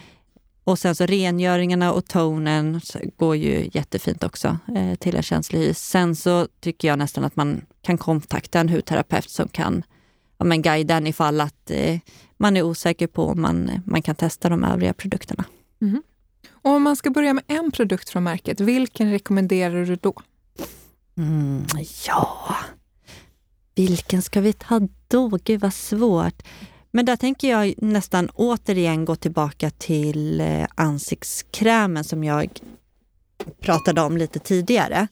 och 0.64 0.78
sen 0.78 0.94
så 0.94 1.06
rengöringarna 1.06 1.92
och 1.92 2.04
tonen 2.04 2.80
går 3.16 3.36
ju 3.36 3.70
jättefint 3.72 4.24
också 4.24 4.58
eh, 4.76 4.94
till 4.94 5.16
en 5.16 5.22
känslig 5.22 5.58
hy. 5.58 5.74
Sen 5.74 6.16
så 6.16 6.48
tycker 6.60 6.88
jag 6.88 6.98
nästan 6.98 7.24
att 7.24 7.36
man 7.36 7.60
kan 7.82 7.98
kontakta 7.98 8.60
en 8.60 8.68
hudterapeut 8.68 9.30
som 9.30 9.48
kan 9.48 9.82
ja, 10.38 10.44
men 10.44 10.62
guida 10.62 10.96
en 10.96 11.06
ifall 11.06 11.40
att 11.40 11.70
eh, 11.70 11.98
man 12.36 12.56
är 12.56 12.62
osäker 12.62 13.06
på 13.06 13.26
om 13.26 13.42
man, 13.42 13.70
man 13.86 14.02
kan 14.02 14.14
testa 14.14 14.48
de 14.48 14.64
övriga 14.64 14.94
produkterna. 14.94 15.44
Mm. 15.82 16.02
Och 16.50 16.70
om 16.70 16.82
man 16.82 16.96
ska 16.96 17.10
börja 17.10 17.34
med 17.34 17.44
en 17.46 17.70
produkt 17.70 18.08
från 18.08 18.24
märket, 18.24 18.60
vilken 18.60 19.10
rekommenderar 19.10 19.84
du 19.84 19.96
då? 19.96 20.14
Mm, 21.16 21.66
ja, 22.06 22.56
vilken 23.74 24.22
ska 24.22 24.40
vi 24.40 24.52
ta 24.52 24.80
då? 25.08 25.38
Gud 25.44 25.60
vad 25.60 25.74
svårt. 25.74 26.42
Men 26.90 27.04
där 27.04 27.16
tänker 27.16 27.50
jag 27.50 27.74
nästan 27.78 28.28
återigen 28.34 29.04
gå 29.04 29.16
tillbaka 29.16 29.70
till 29.70 30.40
eh, 30.40 30.66
ansiktskrämen 30.74 32.04
som 32.04 32.24
jag 32.24 32.60
pratade 33.60 34.00
om 34.00 34.16
lite 34.16 34.38
tidigare. 34.38 35.08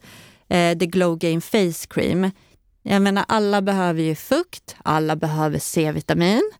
Eh, 0.48 0.78
The 0.78 0.86
Glow 0.86 1.18
Game 1.18 1.40
Face 1.40 1.86
Cream. 1.88 2.30
Jag 2.82 3.02
menar, 3.02 3.24
alla 3.28 3.62
behöver 3.62 4.02
ju 4.02 4.14
fukt, 4.14 4.76
alla 4.82 5.16
behöver 5.16 5.58
C-vitamin. 5.58 6.50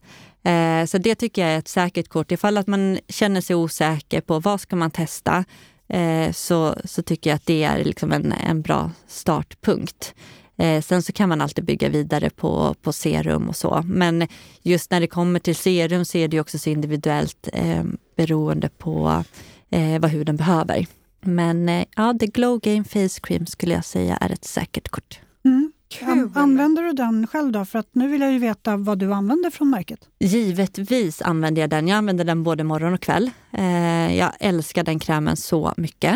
Eh, 0.43 0.85
så 0.85 0.97
det 0.97 1.15
tycker 1.15 1.41
jag 1.41 1.51
är 1.51 1.59
ett 1.59 1.67
säkert 1.67 2.07
kort. 2.07 2.31
Ifall 2.31 2.57
att 2.57 2.67
man 2.67 2.99
känner 3.07 3.41
sig 3.41 3.55
osäker 3.55 4.21
på 4.21 4.39
vad 4.39 4.61
ska 4.61 4.75
man 4.75 4.91
testa 4.91 5.45
eh, 5.87 6.31
så, 6.31 6.75
så 6.85 7.01
tycker 7.01 7.29
jag 7.29 7.35
att 7.35 7.45
det 7.45 7.63
är 7.63 7.83
liksom 7.83 8.11
en, 8.11 8.31
en 8.31 8.61
bra 8.61 8.91
startpunkt. 9.07 10.13
Eh, 10.57 10.81
sen 10.81 11.03
så 11.03 11.11
kan 11.11 11.29
man 11.29 11.41
alltid 11.41 11.65
bygga 11.65 11.89
vidare 11.89 12.29
på, 12.29 12.75
på 12.81 12.93
serum 12.93 13.49
och 13.49 13.55
så. 13.55 13.81
Men 13.85 14.27
just 14.61 14.91
när 14.91 14.99
det 14.99 15.07
kommer 15.07 15.39
till 15.39 15.55
serum 15.55 16.05
så 16.05 16.17
är 16.17 16.27
det 16.27 16.39
också 16.39 16.59
så 16.59 16.69
individuellt 16.69 17.49
eh, 17.53 17.83
beroende 18.15 18.69
på 18.69 19.23
eh, 19.69 19.99
vad 19.99 20.11
huden 20.11 20.37
behöver. 20.37 20.85
Men 21.21 21.69
eh, 21.69 21.85
ja, 21.95 22.15
The 22.19 22.27
Glow 22.27 22.59
Game 22.59 22.83
Face 22.83 23.19
Cream 23.23 23.45
skulle 23.45 23.73
jag 23.73 23.85
säga 23.85 24.17
är 24.17 24.29
ett 24.29 24.45
säkert 24.45 24.89
kort. 24.89 25.19
Mm. 26.01 26.31
Använder 26.35 26.83
du 26.83 26.93
den 26.93 27.27
själv 27.27 27.51
då? 27.51 27.65
För 27.65 27.79
att 27.79 27.89
nu 27.91 28.07
vill 28.07 28.21
jag 28.21 28.31
ju 28.31 28.39
veta 28.39 28.77
vad 28.77 28.99
du 28.99 29.13
använder 29.13 29.49
från 29.49 29.69
märket. 29.69 29.99
Givetvis 30.19 31.21
använder 31.21 31.61
jag 31.61 31.69
den. 31.69 31.87
Jag 31.87 31.97
använder 31.97 32.25
den 32.25 32.43
både 32.43 32.63
morgon 32.63 32.93
och 32.93 33.01
kväll. 33.01 33.31
Eh, 33.51 34.17
jag 34.17 34.31
älskar 34.39 34.83
den 34.83 34.99
krämen 34.99 35.37
så 35.37 35.73
mycket. 35.77 36.15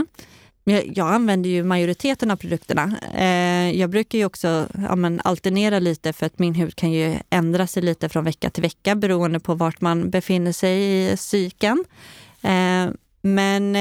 Jag, 0.64 0.98
jag 0.98 1.14
använder 1.14 1.50
ju 1.50 1.64
majoriteten 1.64 2.32
av 2.32 2.36
produkterna. 2.36 2.94
Eh, 3.14 3.80
jag 3.80 3.90
brukar 3.90 4.18
ju 4.18 4.26
också 4.26 4.68
ja, 4.74 4.96
men, 4.96 5.22
alternera 5.24 5.80
lite 5.80 6.14
för 6.14 6.26
att 6.26 6.40
min 6.40 6.56
hud 6.56 6.76
kan 6.76 6.92
ju 6.92 7.16
ändra 7.30 7.68
sig 7.68 7.84
lite 7.84 8.10
från 8.10 8.24
vecka 8.24 8.50
till 8.50 8.64
vecka 8.64 8.96
beroende 8.96 9.40
på 9.40 9.54
vart 9.54 9.82
man 9.82 10.10
befinner 10.10 10.52
sig 10.52 11.12
i 11.12 11.18
cykeln. 11.18 11.84
Eh, 12.42 12.90
men, 13.22 13.76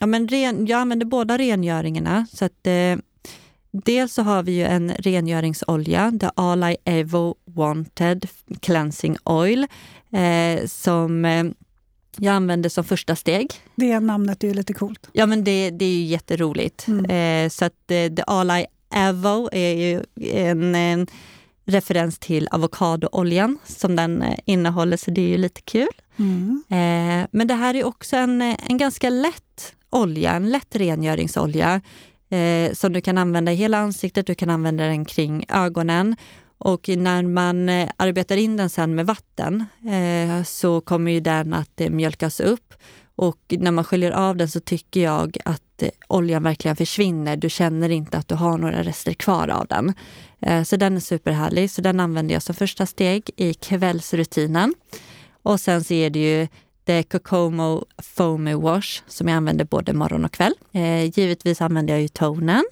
ja, 0.00 0.06
men 0.06 0.28
ren, 0.28 0.66
jag 0.66 0.80
använder 0.80 1.06
båda 1.06 1.38
rengöringarna. 1.38 2.26
Så 2.32 2.44
att, 2.44 2.66
dels 3.84 4.14
så 4.14 4.22
har 4.22 4.42
vi 4.42 4.52
ju 4.52 4.64
en 4.64 4.92
rengöringsolja, 4.98 6.12
The 6.20 6.30
All 6.34 6.64
I 6.64 6.76
Evo 6.84 7.34
Wanted 7.44 8.28
Cleansing 8.60 9.16
Oil, 9.24 9.66
eh, 10.12 10.66
som 10.66 11.24
eh, 11.24 11.44
jag 12.18 12.34
använder 12.34 12.68
som 12.68 12.84
första 12.84 13.16
steg. 13.16 13.52
Det 13.74 14.00
namnet 14.00 14.44
är 14.44 14.48
ju 14.48 14.54
lite 14.54 14.72
coolt. 14.72 15.08
Ja, 15.12 15.26
men 15.26 15.44
det, 15.44 15.70
det 15.70 15.84
är 15.84 15.94
ju 15.94 16.04
jätteroligt. 16.04 16.88
Mm. 16.88 17.04
Eh, 17.04 17.48
så 17.48 17.64
att 17.64 17.90
eh, 17.90 18.14
The 18.14 18.22
All 18.26 18.50
I 18.50 18.66
Evo 18.94 19.48
är 19.52 19.74
ju 19.74 20.04
en, 20.32 20.74
en 20.74 21.06
referens 21.64 22.18
till 22.18 22.48
avokadooljan 22.50 23.58
som 23.64 23.96
den 23.96 24.22
eh, 24.22 24.38
innehåller, 24.44 24.96
så 24.96 25.10
det 25.10 25.20
är 25.20 25.28
ju 25.28 25.38
lite 25.38 25.60
kul. 25.60 25.88
Mm. 26.16 26.64
Eh, 26.68 27.28
men 27.30 27.46
det 27.46 27.54
här 27.54 27.74
är 27.74 27.84
också 27.84 28.16
en, 28.16 28.42
en 28.42 28.78
ganska 28.78 29.10
lätt 29.10 29.74
olja, 29.90 30.32
en 30.32 30.50
lätt 30.50 30.76
rengöringsolja 30.76 31.80
eh, 32.30 32.72
som 32.72 32.92
du 32.92 33.00
kan 33.00 33.18
använda 33.18 33.52
i 33.52 33.54
hela 33.54 33.78
ansiktet, 33.78 34.26
du 34.26 34.34
kan 34.34 34.50
använda 34.50 34.84
den 34.84 35.04
kring 35.04 35.44
ögonen. 35.48 36.16
Och 36.58 36.88
när 36.88 37.22
man 37.22 37.68
eh, 37.68 37.88
arbetar 37.96 38.36
in 38.36 38.56
den 38.56 38.70
sen 38.70 38.94
med 38.94 39.06
vatten 39.06 39.64
eh, 39.90 40.44
så 40.44 40.80
kommer 40.80 41.12
ju 41.12 41.20
den 41.20 41.54
att 41.54 41.80
eh, 41.80 41.90
mjölkas 41.90 42.40
upp. 42.40 42.74
Och 43.16 43.38
när 43.48 43.70
man 43.70 43.84
sköljer 43.84 44.10
av 44.10 44.36
den 44.36 44.48
så 44.48 44.60
tycker 44.60 45.00
jag 45.02 45.36
att 45.44 45.82
eh, 45.82 45.88
oljan 46.08 46.42
verkligen 46.42 46.76
försvinner. 46.76 47.36
Du 47.36 47.50
känner 47.50 47.88
inte 47.88 48.18
att 48.18 48.28
du 48.28 48.34
har 48.34 48.58
några 48.58 48.82
rester 48.82 49.12
kvar 49.12 49.48
av 49.48 49.66
den. 49.66 49.94
Eh, 50.40 50.62
så 50.62 50.76
den 50.76 50.96
är 50.96 51.00
superhärlig. 51.00 51.70
Så 51.70 51.82
den 51.82 52.00
använder 52.00 52.34
jag 52.34 52.42
som 52.42 52.54
första 52.54 52.86
steg 52.86 53.30
i 53.36 53.54
kvällsrutinen. 53.54 54.74
Och 55.42 55.60
sen 55.60 55.84
så 55.84 55.94
är 55.94 56.10
det 56.10 56.18
ju 56.18 56.48
The 56.86 57.02
Cocomo 57.02 57.84
Foamy 57.98 58.54
Wash 58.54 59.02
som 59.06 59.28
jag 59.28 59.36
använder 59.36 59.64
både 59.64 59.92
morgon 59.92 60.24
och 60.24 60.32
kväll. 60.32 60.54
Eh, 60.72 61.04
givetvis 61.04 61.60
använder 61.60 61.94
jag 61.94 62.02
ju 62.02 62.08
tonen 62.08 62.64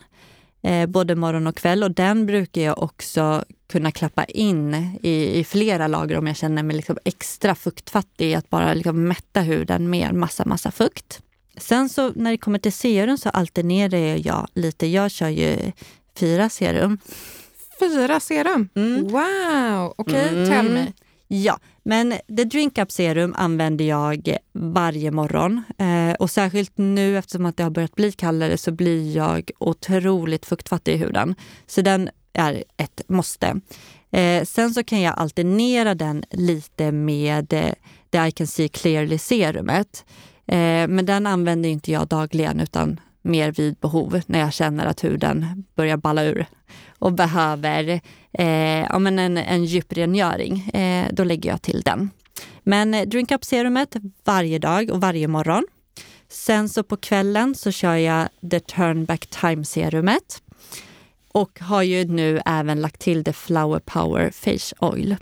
eh, 0.62 0.86
både 0.86 1.14
morgon 1.14 1.46
och 1.46 1.56
kväll 1.56 1.82
och 1.82 1.90
den 1.90 2.26
brukar 2.26 2.62
jag 2.62 2.82
också 2.82 3.44
kunna 3.66 3.92
klappa 3.92 4.24
in 4.24 4.74
i, 5.02 5.38
i 5.38 5.44
flera 5.44 5.86
lager 5.88 6.18
om 6.18 6.26
jag 6.26 6.36
känner 6.36 6.62
mig 6.62 6.76
liksom 6.76 6.98
extra 7.04 7.54
fuktfattig, 7.54 8.34
att 8.34 8.50
bara 8.50 8.74
liksom 8.74 9.08
mätta 9.08 9.40
huden 9.40 9.90
med 9.90 10.14
massa, 10.14 10.44
massa 10.44 10.70
fukt. 10.70 11.20
Sen 11.56 11.88
så 11.88 12.12
när 12.14 12.30
det 12.30 12.38
kommer 12.38 12.58
till 12.58 12.72
serum 12.72 13.18
så 13.18 13.28
alternerar 13.28 14.26
jag 14.26 14.48
lite. 14.54 14.86
Jag 14.86 15.10
kör 15.10 15.28
ju 15.28 15.72
fyra 16.16 16.48
serum. 16.48 16.98
Fyra 17.78 18.20
serum? 18.20 18.68
Mm. 18.74 19.08
Wow! 19.08 19.94
Okej, 19.96 20.24
okay, 20.24 20.28
mm. 20.28 20.50
tell 20.50 20.72
me. 20.72 20.92
Ja, 21.28 21.58
men 21.82 22.14
The 22.36 22.44
Drink 22.44 22.78
Up 22.78 22.92
Serum 22.92 23.34
använder 23.36 23.84
jag 23.84 24.36
varje 24.52 25.10
morgon. 25.10 25.62
Eh, 25.78 26.14
och 26.14 26.30
särskilt 26.30 26.72
nu 26.78 27.18
eftersom 27.18 27.46
att 27.46 27.56
det 27.56 27.62
har 27.62 27.70
börjat 27.70 27.94
bli 27.94 28.12
kallare 28.12 28.56
så 28.56 28.72
blir 28.72 29.16
jag 29.16 29.50
otroligt 29.58 30.46
fuktfattig 30.46 30.94
i 30.94 30.96
huden. 30.96 31.34
Så 31.66 31.80
den 31.80 32.10
är 32.32 32.64
ett 32.76 33.00
måste. 33.08 33.60
Eh, 34.10 34.44
sen 34.44 34.74
så 34.74 34.84
kan 34.84 35.00
jag 35.00 35.14
alternera 35.18 35.94
den 35.94 36.24
lite 36.30 36.92
med 36.92 37.52
eh, 37.52 37.72
The 38.10 38.26
I 38.26 38.30
Can 38.30 38.46
See 38.46 38.68
Clearly 38.68 39.18
serumet. 39.18 40.04
Eh, 40.46 40.88
men 40.88 41.06
den 41.06 41.26
använder 41.26 41.68
inte 41.68 41.92
jag 41.92 42.08
dagligen 42.08 42.60
utan 42.60 43.00
mer 43.22 43.52
vid 43.52 43.74
behov 43.74 44.20
när 44.26 44.40
jag 44.40 44.52
känner 44.52 44.86
att 44.86 45.04
huden 45.04 45.64
börjar 45.74 45.96
balla 45.96 46.24
ur 46.24 46.46
och 46.98 47.12
behöver 47.12 48.00
eh, 48.38 48.80
ja, 48.80 48.98
men 48.98 49.18
en, 49.18 49.36
en 49.36 49.64
djuprengöring. 49.64 50.70
Eh, 50.74 51.06
då 51.12 51.24
lägger 51.24 51.50
jag 51.50 51.62
till 51.62 51.82
den. 51.84 52.10
Men 52.62 52.94
eh, 52.94 53.08
Drink 53.08 53.30
Up 53.30 53.44
serumet 53.44 53.96
varje 54.24 54.58
dag 54.58 54.90
och 54.90 55.00
varje 55.00 55.28
morgon. 55.28 55.66
Sen 56.28 56.68
så 56.68 56.82
på 56.82 56.96
kvällen 56.96 57.54
så 57.54 57.70
kör 57.70 57.94
jag 57.94 58.28
The 58.50 58.60
Turn 58.60 59.04
Back 59.04 59.26
Time 59.26 59.64
serumet 59.64 60.42
och 61.32 61.60
har 61.60 61.82
ju 61.82 62.04
nu 62.04 62.40
även 62.46 62.80
lagt 62.80 63.00
till 63.00 63.24
The 63.24 63.32
Flower 63.32 63.78
Power 63.78 64.30
Face 64.30 64.74
Oil. 64.78 65.16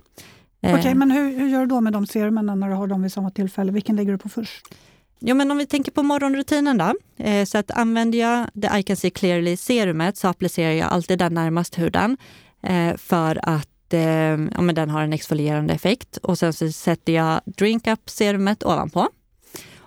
Okej, 0.63 0.75
okay, 0.75 0.91
eh. 0.91 0.97
men 0.97 1.11
hur, 1.11 1.39
hur 1.39 1.49
gör 1.49 1.61
du 1.61 1.67
då 1.67 1.81
med 1.81 1.93
de 1.93 2.07
serumen 2.07 2.47
när 2.47 2.69
du 2.69 2.75
har 2.75 2.87
dem 2.87 3.03
vid 3.03 3.13
samma 3.13 3.31
tillfälle? 3.31 3.73
Vilken 3.73 3.97
lägger 3.97 4.13
du 4.13 4.19
på 4.19 4.29
först? 4.29 4.75
Ja, 5.19 5.35
men 5.35 5.51
om 5.51 5.59
vi 5.59 5.67
tänker 5.67 5.93
på 5.93 6.03
morgonrutinen 6.03 6.79
då. 6.79 6.95
Eh, 7.25 7.45
så 7.45 7.59
att 7.59 7.71
använder 7.71 8.19
jag 8.19 8.47
The 8.63 8.79
I 8.79 8.83
Can 8.83 8.97
See 8.97 9.11
Clearly 9.11 9.57
serumet 9.57 10.17
så 10.17 10.29
applicerar 10.29 10.73
jag 10.73 10.89
alltid 10.89 11.19
den 11.19 11.35
närmast 11.35 11.79
huden 11.79 12.11
eh, 12.13 12.17
Eh, 12.63 12.97
för 12.97 13.41
att 13.43 13.93
eh, 13.93 14.01
ja, 14.01 14.61
men 14.61 14.75
den 14.75 14.91
har 14.91 15.03
en 15.03 15.13
exfolierande 15.13 15.75
effekt. 15.75 16.17
Och 16.17 16.39
sen 16.39 16.53
så 16.53 16.73
sätter 16.73 17.13
jag 17.13 17.41
Drink 17.45 17.87
Up 17.87 18.11
serumet 18.11 18.65
ovanpå. 18.65 19.09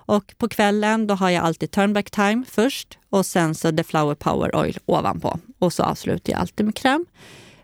Och 0.08 0.34
på 0.38 0.48
kvällen 0.50 1.08
då 1.08 1.14
har 1.14 1.30
jag 1.30 1.44
alltid 1.44 1.72
Turnback 1.72 2.12
Time 2.12 2.46
först 2.50 2.98
och 3.10 3.26
sen 3.26 3.56
så 3.56 3.72
The 3.72 3.84
Flower 3.84 4.16
Power 4.16 4.56
Oil 4.56 4.78
ovanpå. 4.86 5.40
Och 5.60 5.74
så 5.74 5.84
avslutar 5.84 6.34
jag 6.34 6.42
alltid 6.42 6.66
med 6.66 6.76
kräm. 6.76 7.06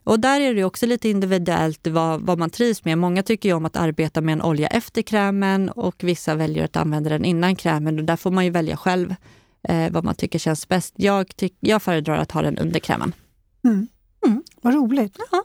Och 0.04 0.19
där 0.19 0.41
är 0.41 0.54
det 0.54 0.63
också 0.63 0.86
lite 0.86 1.10
individuellt 1.10 1.88
vad, 1.88 2.21
vad 2.21 2.39
man 2.39 2.50
trivs 2.50 2.86
med. 2.86 2.97
Många 2.97 3.24
tycker 3.24 3.50
ju 3.50 3.56
om 3.56 3.65
att 3.65 3.76
arbeta 3.76 4.21
med 4.21 4.34
en 4.34 4.41
olja 4.41 4.67
efter 4.67 5.02
krämen 5.02 5.69
och 5.69 6.04
vissa 6.04 6.36
väljer 6.36 6.65
att 6.65 6.76
använda 6.76 7.10
den 7.10 7.26
innan 7.26 7.56
krämen. 7.56 8.00
Och 8.00 8.06
där 8.06 8.15
får 8.15 8.32
man 8.32 8.45
ju 8.45 8.52
välja 8.52 8.78
själv 8.78 9.15
eh, 9.63 9.91
vad 9.91 10.04
man 10.04 10.15
tycker 10.15 10.39
känns 10.39 10.67
bäst. 10.67 10.93
Jag, 10.97 11.36
tyck, 11.36 11.58
jag 11.60 11.82
föredrar 11.82 12.17
att 12.17 12.32
ha 12.32 12.41
den 12.41 12.58
under 12.58 12.80
krämen. 12.80 13.13
Mm. 13.63 13.88
Mm. 14.25 14.43
Vad 14.62 14.73
roligt. 14.73 15.17
Ja. 15.31 15.43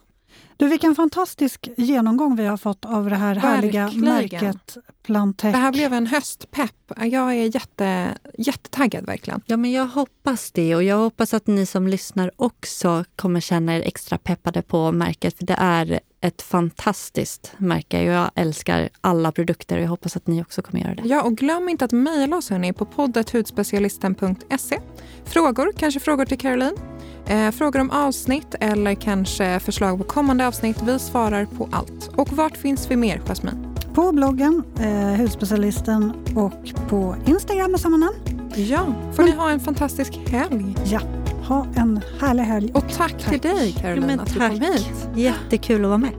Du, 0.56 0.68
vilken 0.68 0.94
fantastisk 0.94 1.68
genomgång 1.76 2.36
vi 2.36 2.46
har 2.46 2.56
fått 2.56 2.84
av 2.84 3.10
det 3.10 3.16
här 3.16 3.34
Verkligen. 3.34 3.88
härliga 3.88 4.10
märket 4.12 4.76
Plantec. 5.02 5.52
Det 5.52 5.58
här 5.58 5.72
blev 5.72 5.92
en 5.92 6.06
höstpepp. 6.06 6.92
Jag 6.96 7.34
är 7.34 7.54
jätte, 7.54 8.08
jättetaggad 8.38 9.06
verkligen. 9.06 9.42
Ja, 9.46 9.56
men 9.56 9.72
jag 9.72 9.86
hoppas 9.86 10.50
det 10.52 10.74
och 10.74 10.82
jag 10.82 10.96
hoppas 10.96 11.34
att 11.34 11.46
ni 11.46 11.66
som 11.66 11.88
lyssnar 11.88 12.30
också 12.36 13.04
kommer 13.16 13.40
känna 13.40 13.76
er 13.76 13.80
extra 13.80 14.18
peppade 14.18 14.62
på 14.62 14.92
märket. 14.92 15.38
För 15.38 15.46
det 15.46 15.56
är 15.58 16.00
ett 16.20 16.42
fantastiskt 16.42 17.52
märke. 17.58 18.02
Jag 18.02 18.30
älskar 18.34 18.88
alla 19.00 19.32
produkter 19.32 19.76
och 19.76 19.82
jag 19.82 19.88
hoppas 19.88 20.16
att 20.16 20.26
ni 20.26 20.42
också 20.42 20.62
kommer 20.62 20.80
göra 20.80 20.94
det. 20.94 21.02
Ja, 21.08 21.22
och 21.22 21.36
glöm 21.36 21.68
inte 21.68 21.84
att 21.84 21.92
mejla 21.92 22.36
oss 22.36 22.50
hörni, 22.50 22.72
på 22.72 22.84
poddet.hudspecialisten.se. 22.84 24.78
Frågor, 25.24 25.72
kanske 25.76 26.00
frågor 26.00 26.24
till 26.24 26.38
Caroline? 26.38 26.76
Eh, 27.26 27.50
frågor 27.50 27.80
om 27.80 27.90
avsnitt 27.90 28.54
eller 28.60 28.94
kanske 28.94 29.60
förslag 29.60 29.98
på 29.98 30.04
kommande 30.04 30.46
avsnitt. 30.46 30.82
Vi 30.82 30.98
svarar 30.98 31.44
på 31.44 31.68
allt. 31.72 32.10
Och 32.16 32.32
vart 32.32 32.56
finns 32.56 32.90
vi 32.90 32.96
mer, 32.96 33.22
Jasmine? 33.26 33.74
På 33.94 34.12
bloggen, 34.12 34.62
eh, 34.80 35.20
Hudspecialisten 35.20 36.12
och 36.36 36.88
på 36.88 37.16
Instagram 37.26 37.70
med 37.70 37.80
samma 37.80 37.96
namn. 37.96 38.16
Ja, 38.54 38.86
får 39.14 39.22
mm. 39.22 39.34
ni 39.34 39.40
ha 39.40 39.50
en 39.50 39.60
fantastisk 39.60 40.12
helg. 40.28 40.76
Ja, 40.84 41.00
ha 41.48 41.66
en 41.76 42.00
härlig 42.20 42.42
helg. 42.42 42.72
Och 42.74 42.84
tack, 42.96 43.22
tack. 43.22 43.30
till 43.30 43.40
dig 43.40 43.72
Caroline 43.72 44.10
ja, 44.10 44.22
att 44.22 44.34
du 44.34 44.40
kom 44.40 44.60
hit. 44.60 45.08
Jättekul 45.14 45.84
att 45.84 45.88
vara 45.88 45.98
med. 45.98 46.12